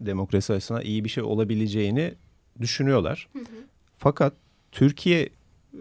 demokrasi 0.00 0.52
açısından 0.52 0.82
iyi 0.82 1.04
bir 1.04 1.08
şey 1.08 1.22
olabileceğini 1.22 2.14
düşünüyorlar. 2.60 3.28
Fakat 3.98 4.32
Türkiye 4.72 5.28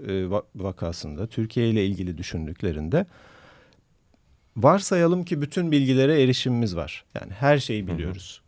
e, 0.07 0.11
va- 0.11 0.43
vakasında, 0.55 1.27
Türkiye 1.27 1.69
ile 1.69 1.85
ilgili 1.85 2.17
düşündüklerinde 2.17 3.05
varsayalım 4.57 5.23
ki 5.25 5.41
bütün 5.41 5.71
bilgilere 5.71 6.23
erişimimiz 6.23 6.75
var. 6.75 7.05
Yani 7.21 7.31
her 7.33 7.57
şeyi 7.59 7.87
biliyoruz. 7.87 8.41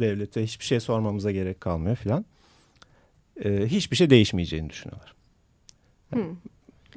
devlete 0.00 0.42
hiçbir 0.44 0.64
şey 0.64 0.80
sormamıza 0.80 1.30
gerek 1.32 1.60
kalmıyor 1.60 1.96
filan. 1.96 2.24
E, 3.44 3.66
hiçbir 3.66 3.96
şey 3.96 4.10
değişmeyeceğini 4.10 4.70
düşünüyorlar. 4.70 5.14
Hı. 6.14 6.24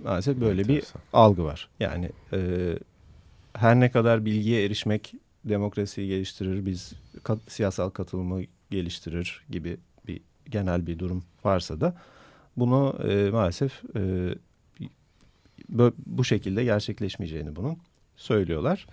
Maalesef 0.03 0.39
böyle 0.41 0.63
bir 0.67 0.69
Enteresan. 0.75 1.01
algı 1.13 1.43
var. 1.43 1.69
Yani 1.79 2.09
e, 2.33 2.39
her 3.53 3.79
ne 3.79 3.91
kadar 3.91 4.25
bilgiye 4.25 4.65
erişmek 4.65 5.13
demokrasiyi 5.45 6.07
geliştirir, 6.07 6.65
biz 6.65 6.93
kat- 7.23 7.51
siyasal 7.51 7.89
katılımı 7.89 8.41
geliştirir 8.71 9.43
gibi 9.49 9.77
bir 10.07 10.21
genel 10.49 10.87
bir 10.87 10.99
durum 10.99 11.23
varsa 11.43 11.81
da 11.81 11.95
bunu 12.57 12.95
e, 13.09 13.29
maalesef 13.29 13.83
e, 13.95 14.35
bu 16.05 16.23
şekilde 16.23 16.63
gerçekleşmeyeceğini 16.63 17.55
bunun 17.55 17.77
söylüyorlar. 18.15 18.87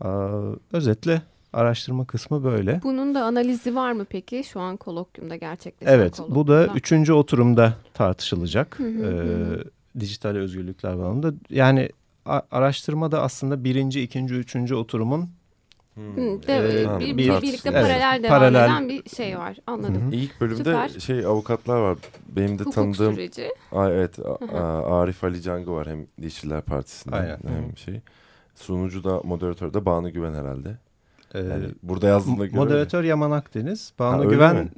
Aa, 0.00 0.52
özetle 0.72 1.22
araştırma 1.52 2.04
kısmı 2.04 2.44
böyle. 2.44 2.80
Bunun 2.82 3.14
da 3.14 3.24
analizi 3.24 3.74
var 3.74 3.92
mı 3.92 4.04
peki 4.10 4.44
şu 4.44 4.60
an 4.60 4.76
kolokyumda 4.76 5.36
gerçekleşen 5.36 5.94
Evet, 5.94 6.18
bu 6.28 6.46
da 6.46 6.52
kolokyumda? 6.52 6.78
üçüncü 6.78 7.12
oturumda 7.12 7.74
tartışılacak. 7.94 8.78
Hı 8.78 8.84
hı, 8.84 9.06
hı 9.06 9.64
dijital 10.00 10.36
özgürlükler 10.36 10.98
bağlamında. 10.98 11.32
Yani 11.50 11.90
araştırma 12.50 13.12
da 13.12 13.22
aslında 13.22 13.64
birinci, 13.64 14.02
ikinci, 14.02 14.34
üçüncü 14.34 14.74
oturumun 14.74 15.30
Hmm. 15.98 16.42
De, 16.42 16.56
Ee, 16.56 17.00
bir, 17.00 17.06
bir- 17.06 17.18
bir- 17.18 17.42
birlikte 17.42 17.68
evet, 17.70 17.82
paralel 17.82 18.22
devam 18.22 18.38
paralel- 18.38 18.64
eden 18.64 18.88
bir 18.88 19.08
şey 19.16 19.38
var. 19.38 19.56
Anladım. 19.66 20.02
Hı 20.02 20.06
hı. 20.06 20.14
İlk 20.14 20.40
bölümde 20.40 20.56
Süper. 20.56 20.88
şey 20.88 21.26
avukatlar 21.26 21.76
var. 21.80 21.98
Benim 22.28 22.58
de 22.58 22.62
Hukuk 22.62 22.74
tanıdığım 22.74 23.14
süreci. 23.14 23.48
Evet 23.76 24.18
a- 24.54 24.96
Arif 25.00 25.24
Ali 25.24 25.42
Cangı 25.42 25.72
var 25.72 25.86
hem 25.88 26.06
Dişçiler 26.22 26.60
Partisi'nden 26.62 27.16
Aynen. 27.16 27.38
hem 27.48 27.76
şey. 27.76 28.00
Sunucu 28.54 29.04
da 29.04 29.20
moderatör 29.24 29.74
de 29.74 29.84
Banu 29.86 30.12
Güven 30.12 30.34
herhalde. 30.34 30.76
e, 31.34 31.38
Yani 31.38 31.64
burada 31.82 32.06
yazdığına 32.06 32.46
göre 32.46 32.56
moderatör 32.56 33.04
Yaman 33.04 33.30
Akdeniz, 33.30 33.90
Ha, 33.90 33.94
Banu 33.98 34.20
öyle 34.20 34.30
Güven 34.34 34.56
mi? 34.56 34.68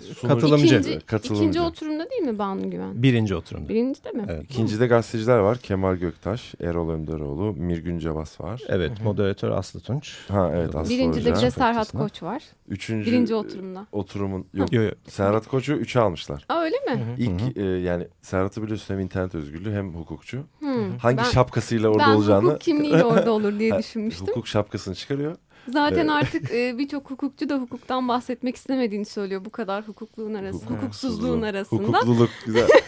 Sunucu- 0.00 0.28
katılımcı. 0.28 0.64
İkinci, 0.66 1.00
katılımcı. 1.00 1.42
ikinci 1.42 1.60
oturumda 1.60 2.10
değil 2.10 2.22
mi 2.22 2.38
Banu 2.38 2.70
Güven? 2.70 3.02
birinci 3.02 3.34
oturumda. 3.34 3.68
Birinci 3.68 4.04
de 4.04 4.10
mi? 4.10 4.24
Evet. 4.28 4.44
İkincide 4.44 4.86
gazeteciler 4.86 5.38
var. 5.38 5.58
Kemal 5.58 5.94
Göktaş, 5.96 6.54
Erol 6.60 6.88
Önderoğlu, 6.90 7.52
Mirgün 7.52 7.98
Cevas 7.98 8.40
var. 8.40 8.62
Evet, 8.68 8.92
moderatör 9.04 9.50
Aslı 9.50 9.80
Tunç. 9.80 10.16
Ha 10.28 10.50
evet 10.54 10.74
Aslı 10.76 10.90
Birinci 10.90 11.24
de 11.24 11.30
Hoca. 11.30 11.36
bir 11.40 11.46
de 11.46 11.50
Serhat. 11.50 11.92
Koç 11.92 12.22
var. 12.22 12.42
Üçüncü 12.68 13.10
Birinci 13.10 13.34
oturumda. 13.34 13.86
oturumun 13.92 14.46
yok. 14.54 14.72
Yo, 14.72 14.82
yo, 14.82 14.90
Serhat 15.08 15.46
Koç'u 15.48 15.72
üçe 15.72 16.00
almışlar. 16.00 16.44
Aa 16.48 16.60
öyle 16.62 16.76
mi? 16.76 17.04
İlk 17.18 17.56
e, 17.56 17.62
yani 17.62 18.06
Serhat'ı 18.22 18.62
biliyorsun 18.62 18.94
hem 18.94 19.00
internet 19.00 19.34
özgürlüğü 19.34 19.72
hem 19.74 19.94
hukukçu. 19.94 20.44
Hmm. 20.58 20.98
Hangi 20.98 21.16
ben, 21.18 21.22
şapkasıyla 21.22 21.88
orada 21.88 21.98
ben 22.06 22.14
olacağını 22.16 22.46
hukuk 22.48 22.60
kimliğiyle 22.60 23.04
orada 23.04 23.32
olur 23.32 23.58
diye 23.58 23.72
düşünmüştüm. 23.78 24.26
hukuk 24.26 24.48
şapkasını 24.48 24.94
çıkarıyor. 24.94 25.36
Zaten 25.68 25.96
Evet. 25.98 26.10
artık 26.10 26.50
e, 26.52 26.78
birçok 26.78 27.10
hukukçu 27.10 27.48
da 27.48 27.58
hukuktan 27.58 28.08
bahsetmek 28.08 28.56
istemediğini 28.56 29.04
söylüyor 29.04 29.44
bu 29.44 29.50
kadar 29.50 29.88
hukukluğun 29.88 30.34
arası, 30.34 30.58
Hukuk- 30.66 30.76
hukuksuzluğun 30.76 31.42
arasında. 31.42 31.82
Hukukluluk 31.82 32.30
güzel. 32.46 32.68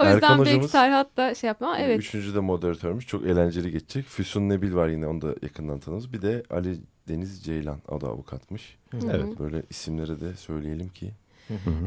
O 0.00 0.04
yüzden 0.04 0.16
Erkan 0.16 0.38
belki 0.38 0.50
hocamız- 0.50 0.70
Serhat 0.70 1.16
da 1.16 1.34
şey 1.34 1.48
yapma. 1.48 1.78
Evet. 1.78 1.98
Üçüncü 1.98 2.34
de 2.34 2.40
moderatörmüş. 2.40 3.06
Çok 3.06 3.24
eğlenceli 3.26 3.70
geçecek. 3.70 4.04
Füsun 4.06 4.48
Nebil 4.48 4.74
var 4.74 4.88
yine 4.88 5.06
onu 5.06 5.20
da 5.20 5.34
yakından 5.42 5.78
tanıyoruz. 5.78 6.12
Bir 6.12 6.22
de 6.22 6.42
Ali 6.50 6.76
Deniz 7.08 7.42
Ceylan. 7.44 7.78
O 7.88 8.00
da 8.00 8.06
avukatmış. 8.06 8.76
Evet. 8.94 9.38
Böyle 9.38 9.62
isimleri 9.70 10.20
de 10.20 10.36
söyleyelim 10.36 10.88
ki. 10.88 11.10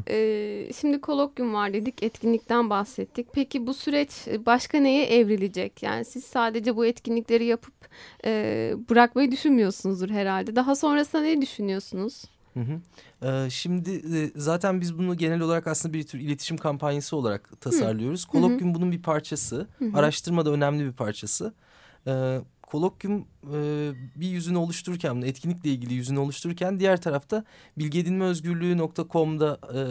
Ee, 0.10 0.70
şimdi 0.80 1.02
kolokyum 1.02 1.54
var 1.54 1.74
dedik, 1.74 2.04
etkinlikten 2.04 2.70
bahsettik. 2.70 3.28
Peki 3.34 3.68
bu 3.68 3.74
süreç 3.74 4.10
başka 4.46 4.78
neye 4.78 5.06
evrilecek? 5.06 5.84
Yani 5.84 6.06
siz 6.06 6.24
sadece 6.24 6.76
bu 6.76 6.86
etkinlikleri 6.86 7.46
yapıp 7.46 7.74
e, 8.26 8.74
bırakmayı 8.90 9.32
düşünmüyorsunuzdur 9.32 10.10
herhalde. 10.10 10.56
Daha 10.56 10.76
sonrasında 10.76 11.22
ne 11.22 11.42
düşünüyorsunuz? 11.42 12.24
Hı 12.54 12.60
hı. 12.60 12.80
Ee, 13.28 13.50
şimdi 13.50 13.92
e, 14.18 14.32
zaten 14.36 14.82
biz 14.82 14.98
bunu 14.98 15.18
genel 15.18 15.40
olarak 15.40 15.68
aslında 15.68 15.94
bir 15.94 16.04
tür 16.04 16.20
iletişim 16.20 16.58
kampanyası 16.58 17.16
olarak 17.16 17.62
tasarlıyoruz. 17.62 18.26
Kolokyum 18.26 18.76
bunun 18.76 18.92
bir 18.92 19.02
parçası. 19.02 19.68
Hı 19.80 19.86
hı. 19.86 19.98
Araştırma 19.98 20.46
da 20.46 20.52
önemli 20.52 20.86
bir 20.86 20.92
parçası. 20.92 21.54
Ee, 22.08 22.40
kolokyum 22.72 23.28
e, 23.54 23.92
bir 24.16 24.28
yüzünü 24.28 24.58
oluştururken, 24.58 25.22
etkinlikle 25.22 25.70
ilgili 25.70 25.94
yüzünü 25.94 26.20
oluştururken 26.20 26.80
diğer 26.80 27.02
tarafta 27.02 27.44
bilgiedinmeözgürlüğü.com'da 27.78 29.60
e, 29.74 29.82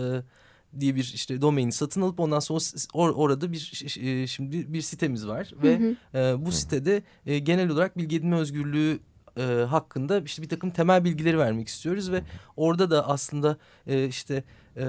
diye 0.80 0.94
bir 0.94 1.12
işte 1.14 1.40
domaini 1.40 1.72
satın 1.72 2.02
alıp 2.02 2.20
ondan 2.20 2.38
sonra 2.38 2.60
or, 2.94 3.10
orada 3.10 3.52
bir 3.52 3.84
e, 4.00 4.26
şimdi 4.26 4.72
bir 4.72 4.80
sitemiz 4.80 5.26
var 5.26 5.52
ve 5.62 5.78
Hı 5.78 5.96
hı. 6.12 6.18
e, 6.18 6.44
bu 6.46 6.52
sitede 6.52 7.02
e, 7.26 7.38
genel 7.38 7.70
olarak 7.70 7.98
bilgi 7.98 8.16
edinme 8.16 8.36
özgürlüğü 8.36 9.00
e, 9.36 9.42
hakkında 9.42 10.20
işte 10.20 10.42
bir 10.42 10.48
takım 10.48 10.70
temel 10.70 11.04
bilgileri 11.04 11.38
vermek 11.38 11.68
istiyoruz 11.68 12.12
ve 12.12 12.22
orada 12.56 12.90
da 12.90 13.08
aslında 13.08 13.56
e, 13.86 14.06
işte 14.06 14.44
e, 14.76 14.84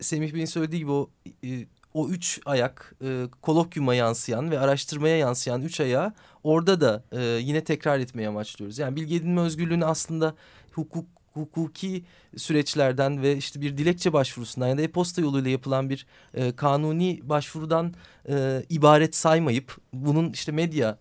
Semih 0.00 0.34
Bey'in 0.34 0.46
söylediği 0.46 0.78
gibi 0.78 0.90
o 0.90 1.10
e, 1.44 1.66
o 1.94 2.08
üç 2.08 2.40
ayak 2.46 2.94
e, 3.04 3.26
kolokyuma 3.42 3.94
yansıyan 3.94 4.50
ve 4.50 4.58
araştırmaya 4.58 5.16
yansıyan 5.16 5.62
üç 5.62 5.80
ayağı 5.80 6.12
orada 6.42 6.80
da 6.80 7.04
e, 7.12 7.22
yine 7.22 7.64
tekrar 7.64 7.98
etmeye 7.98 8.28
amaçlıyoruz. 8.28 8.78
Yani 8.78 8.96
bilgi 8.96 9.16
edinme 9.16 9.40
özgürlüğünü 9.40 9.84
aslında 9.84 10.34
hukuk 10.72 11.06
hukuki 11.34 12.04
süreçlerden 12.36 13.22
ve 13.22 13.36
işte 13.36 13.60
bir 13.60 13.78
dilekçe 13.78 14.12
başvurusundan 14.12 14.68
ya 14.68 14.78
da 14.78 14.82
e-posta 14.82 15.22
yoluyla 15.22 15.50
yapılan 15.50 15.90
bir 15.90 16.06
e, 16.34 16.56
kanuni 16.56 17.20
başvurudan 17.22 17.94
e, 18.28 18.62
ibaret 18.68 19.16
saymayıp 19.16 19.76
bunun 19.92 20.32
işte 20.32 20.52
medya 20.52 20.98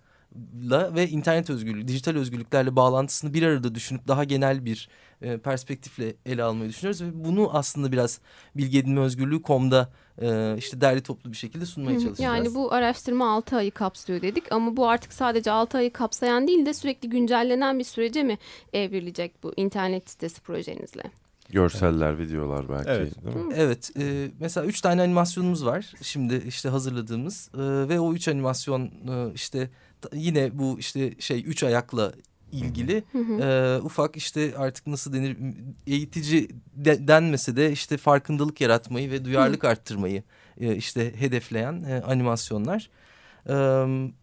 ve 0.95 1.07
internet 1.07 1.49
özgürlüğü, 1.49 1.87
dijital 1.87 2.15
özgürlüklerle 2.15 2.75
bağlantısını 2.75 3.33
bir 3.33 3.43
arada 3.43 3.75
düşünüp 3.75 4.07
daha 4.07 4.23
genel 4.23 4.65
bir 4.65 4.89
e, 5.21 5.37
perspektifle 5.37 6.15
ele 6.25 6.43
almayı 6.43 6.69
düşünüyoruz 6.69 7.01
ve 7.01 7.23
bunu 7.25 7.49
aslında 7.53 7.91
biraz 7.91 8.19
bilgi 8.55 8.79
edinme 8.79 9.01
özgürlüğü 9.01 9.41
komda 9.41 9.89
e, 10.21 10.55
işte 10.57 10.81
derli 10.81 11.01
toplu 11.01 11.31
bir 11.31 11.37
şekilde 11.37 11.65
sunmaya 11.65 11.99
çalışacağız. 11.99 12.19
Yani 12.19 12.55
bu 12.55 12.73
araştırma 12.73 13.31
6 13.31 13.55
ayı 13.55 13.71
kapsıyor 13.71 14.21
dedik 14.21 14.51
ama 14.51 14.77
bu 14.77 14.87
artık 14.87 15.13
sadece 15.13 15.51
6 15.51 15.77
ayı 15.77 15.93
kapsayan 15.93 16.47
değil 16.47 16.65
de 16.65 16.73
sürekli 16.73 17.09
güncellenen 17.09 17.79
bir 17.79 17.83
sürece 17.83 18.23
mi 18.23 18.37
evrilecek 18.73 19.43
bu 19.43 19.53
internet 19.57 20.09
sitesi 20.09 20.41
projenizle? 20.41 21.03
Görseller, 21.49 22.19
videolar 22.19 22.69
belki. 22.69 22.89
Evet. 22.89 23.25
Değil 23.25 23.45
mi? 23.45 23.53
Evet, 23.57 23.91
e, 23.99 24.31
mesela 24.39 24.65
üç 24.65 24.81
tane 24.81 25.01
animasyonumuz 25.01 25.65
var 25.65 25.93
şimdi 26.01 26.43
işte 26.47 26.69
hazırladığımız 26.69 27.49
e, 27.53 27.59
ve 27.59 27.99
o 27.99 28.13
üç 28.13 28.27
animasyon 28.27 28.85
e, 28.85 29.33
işte 29.33 29.69
yine 30.13 30.59
bu 30.59 30.79
işte 30.79 31.13
şey 31.19 31.43
üç 31.47 31.63
ayakla 31.63 32.13
ilgili 32.51 33.03
Hı 33.11 33.17
hı. 33.19 33.41
e, 33.43 33.81
ufak 33.81 34.17
işte 34.17 34.53
artık 34.57 34.87
nasıl 34.87 35.13
denir 35.13 35.37
eğitici 35.87 36.49
de- 36.75 37.07
denmese 37.07 37.55
de 37.55 37.71
işte 37.71 37.97
farkındalık 37.97 38.61
yaratmayı 38.61 39.11
ve 39.11 39.25
duyarlılık 39.25 39.63
arttırmayı 39.63 40.23
e, 40.59 40.75
işte 40.75 41.19
hedefleyen 41.19 41.83
e, 41.83 42.01
animasyonlar. 42.01 42.89
E, 43.49 43.53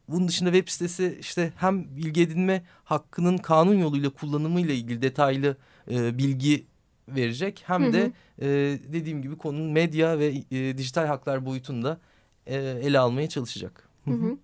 bunun 0.08 0.28
dışında 0.28 0.52
web 0.52 0.68
sitesi 0.68 1.16
işte 1.20 1.52
hem 1.56 1.96
bilgi 1.96 2.22
edinme 2.22 2.62
hakkının 2.84 3.38
kanun 3.38 3.74
yoluyla 3.74 4.10
kullanımıyla 4.10 4.74
ilgili 4.74 5.02
detaylı 5.02 5.56
e, 5.90 6.18
bilgi 6.18 6.64
verecek 7.08 7.62
hem 7.66 7.82
Hı 7.82 7.88
hı. 7.88 7.92
de 7.92 8.12
e, 8.42 8.46
dediğim 8.92 9.22
gibi 9.22 9.36
konunun 9.38 9.72
medya 9.72 10.18
ve 10.18 10.26
e, 10.50 10.78
dijital 10.78 11.06
haklar 11.06 11.46
boyutunda 11.46 12.00
e, 12.46 12.56
ele 12.56 12.98
almaya 12.98 13.28
çalışacak. 13.28 13.88
Hı 14.04 14.10
hı. 14.10 14.36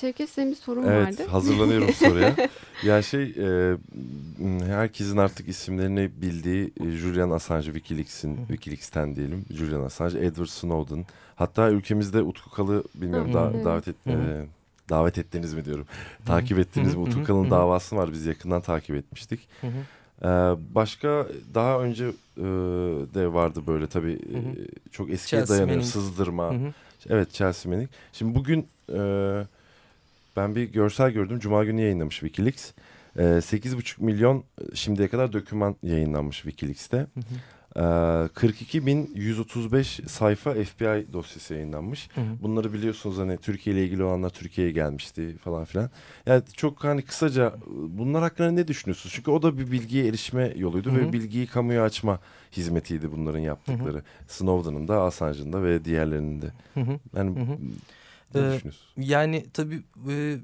Şevket 0.00 0.30
senin 0.30 0.50
bir 0.50 0.56
sorun 0.56 0.82
Evet 0.82 1.06
vardı. 1.20 1.30
hazırlanıyorum 1.30 1.92
soruya. 1.92 2.36
ya 2.84 3.02
şey 3.02 3.22
e, 3.22 3.76
herkesin 4.66 5.16
artık 5.16 5.48
isimlerini 5.48 6.10
bildiği 6.22 6.72
e, 6.80 6.90
Julian 6.90 7.30
Assange 7.30 7.64
Wikileaks'in 7.64 8.36
Wikileaks'ten 8.36 9.16
diyelim 9.16 9.44
Julian 9.50 9.82
Assange, 9.82 10.18
Edward 10.18 10.46
Snowden. 10.46 11.06
Hatta 11.36 11.70
ülkemizde 11.70 12.22
Utku 12.22 12.50
Kalı 12.50 12.84
bilmiyorum 12.94 13.30
Hı 13.30 13.34
da, 13.34 13.64
davet 13.64 13.88
et, 13.88 13.96
e, 14.06 14.46
davet 14.90 15.18
ettiniz 15.18 15.54
mi 15.54 15.64
diyorum. 15.64 15.86
Takip 16.26 16.58
ettiniz 16.58 16.94
mi? 16.94 17.00
Utku 17.00 17.24
Kalı'nın 17.24 17.50
davası 17.50 17.96
var 17.96 18.12
biz 18.12 18.26
yakından 18.26 18.60
takip 18.60 18.96
etmiştik. 18.96 19.48
Hı 19.60 19.66
hı. 19.66 19.70
Ee, 20.22 20.26
başka 20.74 21.26
daha 21.54 21.80
önce 21.80 22.04
e, 22.36 22.42
de 23.14 23.32
vardı 23.32 23.60
böyle 23.66 23.86
tabii 23.86 24.12
e, 24.12 24.32
Hı 24.34 24.38
hı. 24.38 24.66
çok 24.90 25.10
eskiye 25.10 25.40
Chelsea 25.40 25.56
dayanıyor 25.56 25.76
Manning. 25.76 25.92
sızdırma. 25.92 26.50
Hı 26.50 26.54
hı. 26.56 26.72
Evet 27.08 27.32
Chelsea 27.32 27.72
Manning. 27.72 27.90
Şimdi 28.12 28.34
bugün 28.34 28.66
e, 28.92 28.98
ben 30.36 30.54
bir 30.54 30.64
görsel 30.64 31.10
gördüm. 31.10 31.38
Cuma 31.38 31.64
günü 31.64 31.80
yayınlamış 31.80 32.20
Wikileaks. 32.20 32.72
E, 33.16 33.22
8,5 33.22 34.04
milyon 34.04 34.38
e, 34.38 34.42
şimdiye 34.76 35.08
kadar 35.08 35.32
doküman 35.32 35.76
yayınlanmış 35.82 36.36
Wikileaks'te. 36.36 36.96
Hı 36.96 37.20
hı. 37.20 37.24
E, 37.76 37.80
42.135 37.80 40.08
sayfa 40.08 40.54
FBI 40.54 41.12
dosyası 41.12 41.54
yayınlanmış. 41.54 42.08
Hı 42.14 42.20
hı. 42.20 42.24
Bunları 42.42 42.72
biliyorsunuz 42.72 43.18
hani 43.18 43.36
Türkiye 43.36 43.76
ile 43.76 43.84
ilgili 43.84 44.02
olanlar 44.02 44.30
Türkiye'ye 44.30 44.72
gelmişti 44.72 45.36
falan 45.36 45.64
filan. 45.64 45.90
Yani 46.26 46.42
çok 46.56 46.84
hani 46.84 47.02
kısaca 47.02 47.54
bunlar 47.88 48.22
hakkında 48.22 48.50
ne 48.50 48.68
düşünüyorsunuz? 48.68 49.14
Çünkü 49.16 49.30
o 49.30 49.42
da 49.42 49.58
bir 49.58 49.70
bilgiye 49.70 50.06
erişme 50.06 50.52
yoluydu 50.56 50.90
Hı 50.90 50.94
hı. 50.94 50.98
ve 50.98 51.12
bilgiyi 51.12 51.46
kamuya 51.46 51.82
açma 51.82 52.20
hizmetiydi 52.52 53.12
bunların 53.12 53.38
yaptıkları. 53.38 54.02
Snowden'ın 54.28 54.88
da 54.88 55.02
Assange'ın 55.02 55.52
da 55.52 55.62
ve 55.62 55.84
diğerlerinin 55.84 56.42
de. 56.42 56.46
Hı 56.74 56.80
hı. 56.80 56.98
Yani 57.16 57.40
Hı 57.40 57.42
hı. 57.42 57.58
Ne 58.34 58.40
Ee, 58.40 58.44
düşünüyorsunuz? 58.44 58.92
Yani 58.96 59.46
tabii 59.52 59.82
e, 60.10 60.38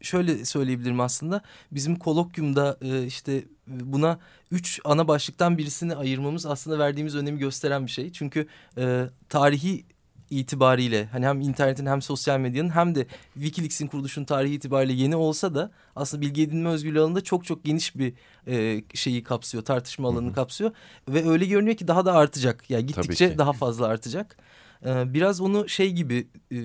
şöyle 0.00 0.44
söyleyebilirim 0.44 1.00
aslında. 1.00 1.42
Bizim 1.72 1.96
kolokyumda 1.96 2.78
e, 2.82 3.06
işte 3.06 3.44
buna 3.66 4.18
üç 4.50 4.80
ana 4.84 5.08
başlıktan 5.08 5.58
birisini 5.58 5.94
ayırmamız 5.94 6.46
aslında 6.46 6.78
verdiğimiz 6.78 7.16
önemi 7.16 7.38
gösteren 7.38 7.86
bir 7.86 7.90
şey. 7.90 8.12
Çünkü 8.12 8.46
e, 8.78 9.04
tarihi 9.28 9.84
itibariyle 10.30 11.06
hani 11.06 11.26
hem 11.26 11.40
internetin 11.40 11.86
hem 11.86 12.02
sosyal 12.02 12.38
medyanın 12.38 12.70
hem 12.70 12.94
de 12.94 13.06
Wikileaks'in 13.34 13.86
kuruluşunun 13.86 14.24
tarihi 14.26 14.54
itibariyle 14.54 14.92
yeni 14.92 15.16
olsa 15.16 15.54
da 15.54 15.70
aslında 15.96 16.20
bilgi 16.20 16.42
edinme 16.42 16.68
özgürlüğü 16.68 17.00
alanında 17.00 17.20
çok 17.20 17.44
çok 17.44 17.64
geniş 17.64 17.96
bir 17.96 18.12
e, 18.46 18.82
şeyi 18.94 19.22
kapsıyor, 19.22 19.64
tartışma 19.64 20.08
alanını 20.08 20.32
kapsıyor 20.32 20.70
ve 21.08 21.28
öyle 21.28 21.46
görünüyor 21.46 21.76
ki 21.76 21.88
daha 21.88 22.04
da 22.04 22.12
artacak. 22.14 22.70
Yani 22.70 22.86
gittikçe 22.86 23.38
daha 23.38 23.52
fazla 23.52 23.86
artacak. 23.86 24.36
E, 24.84 25.14
biraz 25.14 25.40
onu 25.40 25.68
şey 25.68 25.92
gibi 25.92 26.28
e, 26.52 26.56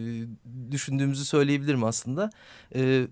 düşündüğümüzü 0.71 1.25
söyleyebilirim 1.25 1.83
aslında. 1.83 2.29
E, 2.75 3.07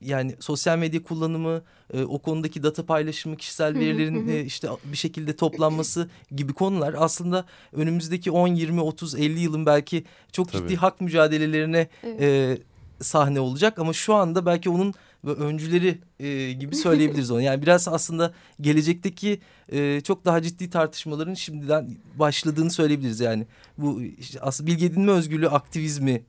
yani 0.00 0.36
sosyal 0.40 0.78
medya 0.78 1.02
kullanımı, 1.02 1.62
e, 1.92 2.02
o 2.02 2.18
konudaki 2.18 2.62
data 2.62 2.86
paylaşımı, 2.86 3.36
kişisel 3.36 3.74
verilerin 3.74 4.28
e, 4.28 4.40
işte 4.40 4.68
bir 4.84 4.96
şekilde 4.96 5.36
toplanması 5.36 6.10
gibi 6.30 6.52
konular 6.52 6.94
aslında 6.98 7.44
önümüzdeki 7.72 8.30
10, 8.30 8.48
20, 8.48 8.80
30, 8.80 9.14
50 9.14 9.40
yılın 9.40 9.66
belki 9.66 10.04
çok 10.32 10.52
Tabii. 10.52 10.62
ciddi 10.62 10.76
hak 10.76 11.00
mücadelelerine 11.00 11.88
evet. 12.02 12.22
e, 12.22 12.58
sahne 13.00 13.40
olacak 13.40 13.78
ama 13.78 13.92
şu 13.92 14.14
anda 14.14 14.46
belki 14.46 14.70
onun 14.70 14.94
öncüleri 15.30 16.00
e, 16.20 16.52
gibi 16.52 16.76
söyleyebiliriz 16.76 17.30
onu. 17.30 17.40
Yani 17.40 17.62
biraz 17.62 17.88
aslında 17.88 18.32
gelecekteki 18.60 19.40
e, 19.72 20.00
çok 20.00 20.24
daha 20.24 20.42
ciddi 20.42 20.70
tartışmaların 20.70 21.34
şimdiden 21.34 21.96
başladığını 22.18 22.70
söyleyebiliriz 22.70 23.20
yani. 23.20 23.46
Bu 23.78 24.02
işte 24.02 24.40
aslında 24.40 24.70
bilgi 24.70 24.86
edinme 24.86 25.12
özgürlüğü 25.12 25.48
aktivizmi 25.48 26.24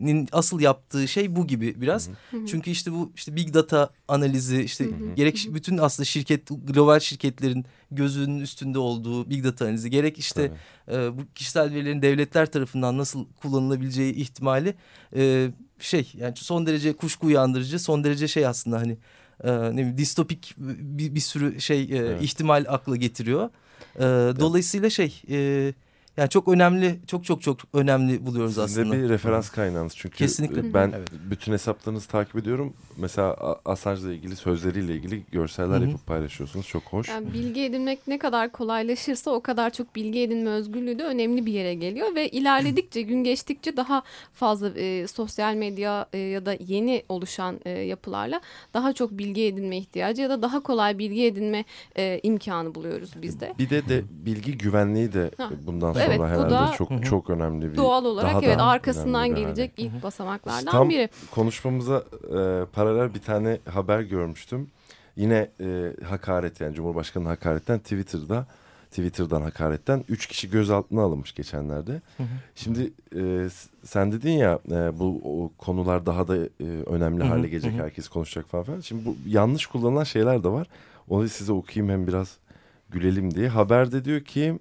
nin 0.00 0.28
asıl 0.32 0.60
yaptığı 0.60 1.08
şey 1.08 1.36
bu 1.36 1.46
gibi 1.46 1.80
biraz. 1.80 2.08
Hı 2.08 2.36
hı. 2.36 2.46
Çünkü 2.46 2.70
işte 2.70 2.92
bu 2.92 3.12
işte 3.16 3.36
big 3.36 3.54
data 3.54 3.90
analizi 4.08 4.62
işte 4.62 4.84
hı 4.84 4.88
hı. 4.88 5.14
gerek 5.16 5.48
bütün 5.50 5.78
aslında 5.78 6.04
şirket 6.04 6.48
global 6.64 7.00
şirketlerin 7.00 7.64
gözünün 7.90 8.40
üstünde 8.40 8.78
olduğu 8.78 9.30
big 9.30 9.44
data 9.44 9.64
analizi 9.64 9.90
gerek 9.90 10.18
işte 10.18 10.52
e, 10.92 11.18
bu 11.18 11.22
kişisel 11.34 11.74
verilerin 11.74 12.02
devletler 12.02 12.52
tarafından 12.52 12.98
nasıl 12.98 13.26
kullanılabileceği 13.42 14.14
ihtimali 14.14 14.74
e, 15.16 15.50
şey 15.80 16.12
yani 16.16 16.36
son 16.36 16.66
derece 16.66 16.92
kuşku 16.92 17.26
uyandırıcı 17.26 17.78
son 17.78 18.04
derece 18.04 18.28
şey 18.28 18.46
aslında 18.46 18.78
hani 18.78 18.96
e, 19.44 19.52
ne 19.52 19.72
bileyim 19.72 19.98
distopik 19.98 20.54
bir, 20.58 21.14
bir 21.14 21.20
sürü 21.20 21.60
şey 21.60 21.82
e, 21.82 21.96
evet. 21.96 22.22
ihtimal 22.22 22.64
akla 22.68 22.96
getiriyor. 22.96 23.50
E, 23.96 24.00
dolayısıyla 24.40 24.90
şey 24.90 25.22
e, 25.30 25.72
yani 26.20 26.30
çok 26.30 26.48
önemli, 26.48 27.00
çok 27.06 27.24
çok 27.24 27.42
çok 27.42 27.58
önemli 27.72 28.26
buluyoruz 28.26 28.54
Sizin 28.54 28.64
aslında. 28.64 28.84
Sizin 28.84 29.04
bir 29.04 29.08
referans 29.08 29.50
kaynağınız 29.50 29.96
çünkü 29.96 30.16
Kesinlikle. 30.16 30.74
ben 30.74 30.92
evet. 30.96 31.08
bütün 31.30 31.52
hesaplarınızı 31.52 32.08
takip 32.08 32.36
ediyorum. 32.36 32.74
Mesela 32.96 33.36
Assange'la 33.64 34.12
ilgili 34.12 34.36
sözleriyle 34.36 34.94
ilgili 34.94 35.22
görseller 35.32 35.78
Hı 35.78 35.84
-hı. 35.84 35.90
yapıp 35.90 36.06
paylaşıyorsunuz. 36.06 36.66
Çok 36.66 36.82
hoş. 36.82 37.08
Yani 37.08 37.32
bilgi 37.32 37.60
edinmek 37.60 38.08
ne 38.08 38.18
kadar 38.18 38.52
kolaylaşırsa 38.52 39.30
o 39.30 39.40
kadar 39.40 39.70
çok 39.70 39.96
bilgi 39.96 40.20
edinme 40.20 40.50
özgürlüğü 40.50 40.98
de 40.98 41.04
önemli 41.04 41.46
bir 41.46 41.52
yere 41.52 41.74
geliyor 41.74 42.14
ve 42.14 42.28
ilerledikçe 42.28 43.02
gün 43.02 43.24
geçtikçe 43.24 43.76
daha 43.76 44.02
fazla 44.32 44.70
e, 44.70 45.06
sosyal 45.06 45.54
medya 45.54 46.06
e, 46.12 46.18
ya 46.18 46.46
da 46.46 46.56
yeni 46.66 47.02
oluşan 47.08 47.60
e, 47.64 47.70
yapılarla 47.70 48.40
daha 48.74 48.92
çok 48.92 49.10
bilgi 49.10 49.44
edinme 49.44 49.76
ihtiyacı 49.76 50.22
ya 50.22 50.30
da 50.30 50.42
daha 50.42 50.60
kolay 50.60 50.98
bilgi 50.98 51.24
edinme 51.24 51.64
e, 51.96 52.20
imkanı 52.22 52.74
buluyoruz 52.74 53.10
biz 53.22 53.40
de. 53.40 53.54
Bir 53.58 53.70
de 53.70 53.88
de 53.88 54.04
bilgi 54.10 54.58
güvenliği 54.58 55.12
de 55.12 55.30
ha. 55.36 55.50
bundan 55.66 55.92
sonra 55.92 56.09
evet, 56.10 56.30
herhalde 56.30 56.50
da, 56.50 56.72
çok 56.78 56.90
hı. 56.90 57.02
çok 57.02 57.30
önemli 57.30 57.72
bir 57.72 57.76
doğal 57.76 58.04
olarak 58.04 58.30
daha 58.30 58.42
evet 58.42 58.58
da 58.58 58.64
arkasından 58.64 59.34
gelecek 59.34 59.72
ilk 59.76 59.92
hı 59.92 59.98
hı. 59.98 60.02
basamaklardan 60.02 60.72
Tam 60.72 60.88
biri. 60.88 61.08
Konuşmamıza 61.30 62.04
e, 62.24 62.64
paralel 62.72 63.14
bir 63.14 63.22
tane 63.22 63.58
haber 63.70 64.00
görmüştüm. 64.00 64.70
Yine 65.16 65.50
e, 65.60 65.92
hakaret 66.04 66.60
yani 66.60 66.74
Cumhurbaşkanı 66.74 67.28
hakaretten 67.28 67.78
Twitter'da 67.78 68.46
Twitter'dan 68.90 69.42
hakaretten 69.42 70.04
üç 70.08 70.26
kişi 70.26 70.50
gözaltına 70.50 71.02
alınmış 71.02 71.34
geçenlerde. 71.34 71.92
Hı 71.92 72.22
hı. 72.22 72.26
Şimdi 72.54 72.92
e, 73.16 73.48
sen 73.84 74.12
dedin 74.12 74.32
ya 74.32 74.58
e, 74.70 74.98
bu 74.98 75.20
o 75.24 75.52
konular 75.58 76.06
daha 76.06 76.28
da 76.28 76.36
e, 76.36 76.64
önemli 76.86 77.24
hı 77.24 77.28
hale 77.28 77.48
gelecek 77.48 77.72
herkes 77.72 78.08
konuşacak 78.08 78.48
falan. 78.48 78.80
Şimdi 78.80 79.04
bu 79.04 79.16
yanlış 79.26 79.66
kullanılan 79.66 80.04
şeyler 80.04 80.44
de 80.44 80.48
var. 80.48 80.66
Onu 81.08 81.28
size 81.28 81.52
okuyayım 81.52 81.92
hem 81.92 82.06
biraz 82.06 82.36
gülelim 82.90 83.34
diye. 83.34 83.48
Haberde 83.48 84.04
diyor 84.04 84.20
ki 84.20 84.58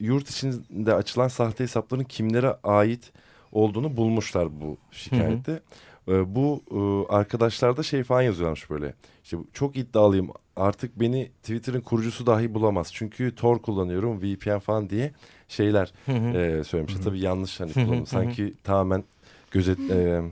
yurt 0.00 0.30
içinde 0.30 0.94
açılan 0.94 1.28
sahte 1.28 1.64
hesapların 1.64 2.04
kimlere 2.04 2.56
ait 2.64 3.12
olduğunu 3.52 3.96
bulmuşlar 3.96 4.60
bu 4.60 4.76
şikayette. 4.90 5.52
Hı 5.52 5.56
hı. 5.56 5.60
E, 6.08 6.34
bu 6.34 6.62
e, 6.70 7.12
arkadaşlar 7.14 7.76
da 7.76 7.82
şey 7.82 8.02
falan 8.02 8.22
yazıyorlarmış 8.22 8.70
böyle. 8.70 8.94
İşte 9.24 9.36
çok 9.52 9.76
iddialıyım 9.76 10.30
artık 10.56 11.00
beni 11.00 11.30
Twitter'ın 11.42 11.80
kurucusu 11.80 12.26
dahi 12.26 12.54
bulamaz. 12.54 12.90
Çünkü 12.92 13.34
Tor 13.34 13.58
kullanıyorum 13.62 14.22
VPN 14.22 14.58
falan 14.58 14.90
diye 14.90 15.12
şeyler 15.48 15.92
hı 16.06 16.12
hı. 16.12 16.38
E, 16.38 16.64
söylemişler. 16.64 17.02
Tabii 17.02 17.20
yanlış 17.20 17.60
hani 17.60 17.72
kullanım. 17.72 18.06
Sanki 18.06 18.54
tamamen 18.64 19.04
gözet 19.50 19.90
e, 19.90 20.22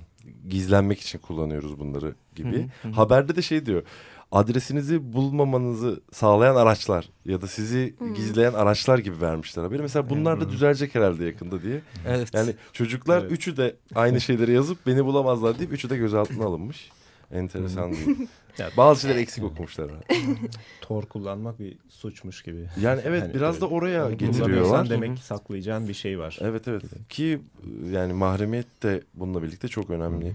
gizlenmek 0.48 1.00
için 1.00 1.18
kullanıyoruz 1.18 1.78
bunları 1.78 2.14
gibi. 2.34 2.68
Hı 2.82 2.88
hı. 2.88 2.92
Haberde 2.92 3.36
de 3.36 3.42
şey 3.42 3.66
diyor 3.66 3.82
adresinizi 4.32 5.12
bulmamanızı 5.12 6.00
sağlayan 6.12 6.56
araçlar 6.56 7.08
ya 7.24 7.42
da 7.42 7.46
sizi 7.46 7.94
hmm. 7.98 8.14
gizleyen 8.14 8.52
araçlar 8.52 8.98
gibi 8.98 9.20
vermişler 9.20 9.62
haberi. 9.62 9.82
Mesela 9.82 10.10
bunlar 10.10 10.40
da 10.40 10.50
düzelecek 10.50 10.94
herhalde 10.94 11.24
yakında 11.24 11.62
diye. 11.62 11.80
Evet. 12.06 12.28
Yani 12.34 12.54
çocuklar 12.72 13.20
evet. 13.20 13.32
üçü 13.32 13.56
de 13.56 13.76
aynı 13.94 14.20
şeyleri 14.20 14.52
yazıp 14.52 14.86
beni 14.86 15.04
bulamazlar 15.04 15.58
deyip 15.58 15.72
üçü 15.72 15.90
de 15.90 15.96
gözaltına 15.96 16.44
alınmış. 16.44 16.90
Enteresan 17.32 17.92
değil. 17.92 18.28
Yani 18.58 18.72
bazı 18.76 19.00
şeyler 19.00 19.16
eksik 19.16 19.44
okumuşlar. 19.44 19.90
Tor 20.80 21.02
kullanmak 21.02 21.58
bir 21.58 21.76
suçmuş 21.88 22.42
gibi. 22.42 22.66
Yani 22.80 23.00
evet 23.04 23.22
yani 23.22 23.34
biraz 23.34 23.54
öyle. 23.54 23.60
da 23.60 23.68
oraya 23.68 24.10
getiriyorlar. 24.10 24.90
demek 24.90 25.16
ki 25.16 25.22
saklayacağın 25.22 25.88
bir 25.88 25.94
şey 25.94 26.18
var. 26.18 26.38
Evet 26.40 26.68
evet. 26.68 26.82
Ki 27.08 27.40
yani 27.92 28.12
mahremiyet 28.12 28.82
de 28.82 29.02
bununla 29.14 29.42
birlikte 29.42 29.68
çok 29.68 29.90
önemli 29.90 30.32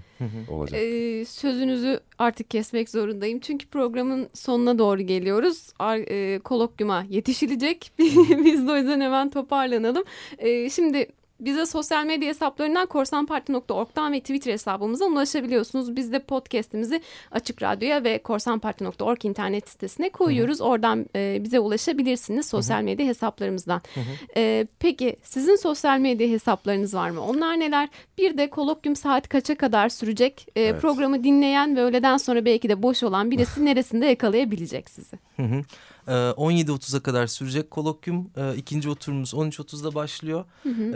olacak. 0.48 0.80
Ee, 0.80 1.24
sözünüzü 1.24 2.00
artık 2.18 2.50
kesmek 2.50 2.90
zorundayım. 2.90 3.40
Çünkü 3.40 3.66
programın 3.66 4.28
sonuna 4.34 4.78
doğru 4.78 5.02
geliyoruz. 5.02 5.72
Ar 5.78 5.98
e, 5.98 6.38
kolokyuma 6.38 7.04
yetişilecek. 7.08 7.92
Biz 8.44 8.68
de 8.68 8.72
o 8.72 8.76
yüzden 8.76 9.00
hemen 9.00 9.30
toparlanalım. 9.30 10.04
E, 10.38 10.70
şimdi 10.70 11.06
bize 11.40 11.66
sosyal 11.66 12.04
medya 12.04 12.28
hesaplarından 12.28 12.86
korsanparti.org'dan 12.86 14.12
ve 14.12 14.20
Twitter 14.20 14.52
hesabımızdan 14.52 15.12
ulaşabiliyorsunuz. 15.12 15.96
Biz 15.96 16.12
de 16.12 16.18
podcast'imizi 16.18 17.00
Açık 17.30 17.62
Radyo'ya 17.62 18.04
ve 18.04 18.18
korsanparti.org 18.18 19.24
internet 19.24 19.68
sitesine 19.68 20.10
koyuyoruz. 20.10 20.60
Hı 20.60 20.64
hı. 20.64 20.68
Oradan 20.68 21.06
e, 21.16 21.38
bize 21.44 21.60
ulaşabilirsiniz 21.60 22.46
sosyal 22.46 22.82
medya 22.82 23.04
hı 23.04 23.06
hı. 23.06 23.10
hesaplarımızdan. 23.10 23.82
Hı 23.94 24.00
hı. 24.00 24.04
E, 24.36 24.66
peki 24.78 25.16
sizin 25.22 25.56
sosyal 25.56 25.98
medya 25.98 26.28
hesaplarınız 26.28 26.94
var 26.94 27.10
mı? 27.10 27.20
Onlar 27.20 27.60
neler? 27.60 27.88
Bir 28.18 28.38
de 28.38 28.50
kolokyum 28.50 28.96
saat 28.96 29.28
kaça 29.28 29.54
kadar 29.54 29.88
sürecek? 29.88 30.46
E, 30.56 30.62
evet. 30.62 30.80
Programı 30.80 31.24
dinleyen 31.24 31.76
ve 31.76 31.82
öğleden 31.82 32.16
sonra 32.16 32.44
belki 32.44 32.68
de 32.68 32.82
boş 32.82 33.02
olan 33.02 33.30
birisi 33.30 33.64
neresinde 33.64 34.06
yakalayabilecek 34.06 34.90
sizi? 34.90 35.16
Hı 35.36 35.42
hı. 35.42 35.62
17.30'a 36.06 37.00
kadar 37.00 37.26
sürecek 37.26 37.70
kolokyum. 37.70 38.30
ikinci 38.56 38.88
oturumumuz 38.88 39.34
13.30'da 39.34 39.94
başlıyor. 39.94 40.44
Hı 40.62 40.68
hı. 40.68 40.92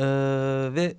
ve 0.74 0.96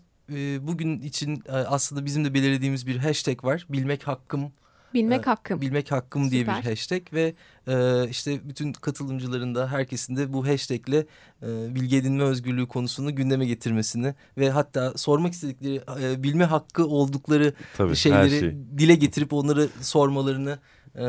bugün 0.68 1.02
için 1.02 1.44
aslında 1.50 2.06
bizim 2.06 2.26
de 2.26 2.34
belirlediğimiz 2.34 2.88
bir 2.88 2.98
hashtag 2.98 3.44
var. 3.44 3.66
Bilmek 3.70 4.08
hakkım. 4.08 4.52
Bilmek 4.94 5.28
hakkım. 5.28 5.62
Bilmek 5.62 5.92
hakkım 5.92 6.24
Süper. 6.24 6.32
diye 6.32 6.46
bir 6.46 6.70
hashtag 6.70 7.02
ve 7.14 7.34
e, 7.68 8.08
işte 8.10 8.50
bütün 8.50 8.74
katılımcıların 8.74 9.56
da 9.56 9.72
herkesin 9.72 10.16
de 10.16 10.34
bu 10.34 10.48
hashtagle 10.48 10.98
e, 11.44 11.76
bilgi 11.76 11.98
edinme 11.98 12.24
özgürlüğü 12.24 12.68
konusunu 12.68 13.16
gündeme 13.16 13.46
getirmesini 13.46 14.16
ve 14.38 14.50
hatta 14.50 14.98
sormak 14.98 15.34
istedikleri 15.34 15.82
e, 16.02 16.24
bilme 16.24 16.46
hakkı 16.46 16.88
oldukları 16.88 17.54
Tabii, 17.78 17.96
şeyleri 17.96 18.40
şey. 18.40 18.56
dile 18.78 18.96
getirip 18.96 19.34
onları 19.34 19.70
sormalarını 19.82 20.60
e, 20.96 21.06